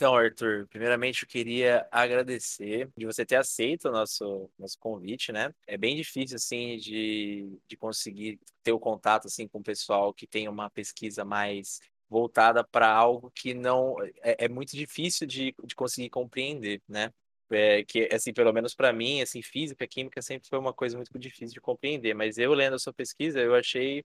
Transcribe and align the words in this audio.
Então, 0.00 0.14
Arthur, 0.16 0.66
primeiramente 0.68 1.24
eu 1.24 1.28
queria 1.28 1.86
agradecer 1.90 2.88
de 2.96 3.04
você 3.04 3.26
ter 3.26 3.36
aceito 3.36 3.90
o 3.90 3.92
nosso, 3.92 4.50
nosso 4.58 4.78
convite, 4.78 5.30
né? 5.30 5.54
É 5.66 5.76
bem 5.76 5.94
difícil, 5.94 6.36
assim, 6.36 6.78
de, 6.78 7.60
de 7.68 7.76
conseguir 7.76 8.40
ter 8.62 8.72
o 8.72 8.80
contato, 8.80 9.26
assim, 9.26 9.46
com 9.46 9.58
o 9.58 9.62
pessoal 9.62 10.14
que 10.14 10.26
tem 10.26 10.48
uma 10.48 10.70
pesquisa 10.70 11.22
mais 11.22 11.80
voltada 12.08 12.64
para 12.64 12.90
algo 12.90 13.30
que 13.34 13.52
não... 13.52 13.94
É, 14.22 14.46
é 14.46 14.48
muito 14.48 14.74
difícil 14.74 15.26
de, 15.26 15.54
de 15.64 15.74
conseguir 15.74 16.08
compreender, 16.08 16.80
né? 16.88 17.12
É, 17.50 17.84
que, 17.84 18.08
assim, 18.10 18.32
pelo 18.32 18.54
menos 18.54 18.74
para 18.74 18.94
mim, 18.94 19.20
assim, 19.20 19.42
física, 19.42 19.86
química 19.86 20.22
sempre 20.22 20.48
foi 20.48 20.58
uma 20.58 20.72
coisa 20.72 20.96
muito 20.96 21.18
difícil 21.18 21.52
de 21.52 21.60
compreender, 21.60 22.14
mas 22.14 22.38
eu 22.38 22.54
lendo 22.54 22.74
a 22.76 22.78
sua 22.78 22.92
pesquisa, 22.94 23.38
eu 23.38 23.54
achei 23.54 24.02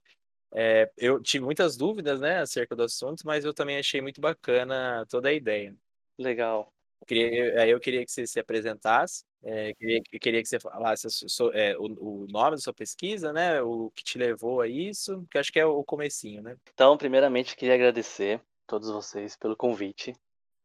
é, 0.54 0.90
eu 0.96 1.22
tive 1.22 1.44
muitas 1.44 1.76
dúvidas, 1.76 2.20
né, 2.20 2.40
acerca 2.40 2.74
do 2.76 2.82
assunto, 2.84 3.22
mas 3.26 3.44
eu 3.44 3.54
também 3.54 3.78
achei 3.78 4.00
muito 4.02 4.20
bacana 4.20 5.06
toda 5.10 5.28
a 5.28 5.32
ideia. 5.34 5.76
Legal. 6.18 6.72
Eu 7.00 7.06
queria, 7.06 7.62
aí 7.62 7.70
eu 7.70 7.80
queria 7.80 8.04
que 8.04 8.10
você 8.10 8.26
se 8.26 8.40
apresentasse, 8.40 9.24
é, 9.42 9.74
queria, 9.74 10.02
queria 10.02 10.42
que 10.42 10.48
você 10.48 10.58
falasse 10.58 11.06
é, 11.52 11.76
o, 11.76 11.84
o, 11.84 12.26
nome 12.28 12.52
da 12.52 12.58
sua 12.58 12.72
pesquisa, 12.72 13.32
né, 13.32 13.60
o 13.62 13.90
que 13.94 14.02
te 14.02 14.18
levou 14.18 14.60
a 14.60 14.66
isso, 14.66 15.24
que 15.30 15.38
acho 15.38 15.52
que 15.52 15.60
é 15.60 15.66
o 15.66 15.84
comecinho, 15.84 16.42
né? 16.42 16.56
Então, 16.72 16.96
primeiramente, 16.96 17.54
queria 17.54 17.74
agradecer 17.74 18.38
a 18.38 18.42
todos 18.66 18.90
vocês 18.90 19.36
pelo 19.36 19.56
convite. 19.56 20.14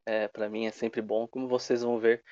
É, 0.06 0.28
para 0.28 0.50
mim 0.50 0.66
é 0.66 0.72
sempre 0.72 1.02
bom, 1.02 1.28
como 1.28 1.48
vocês 1.48 1.84
vão 1.84 2.00
ver, 2.00 2.23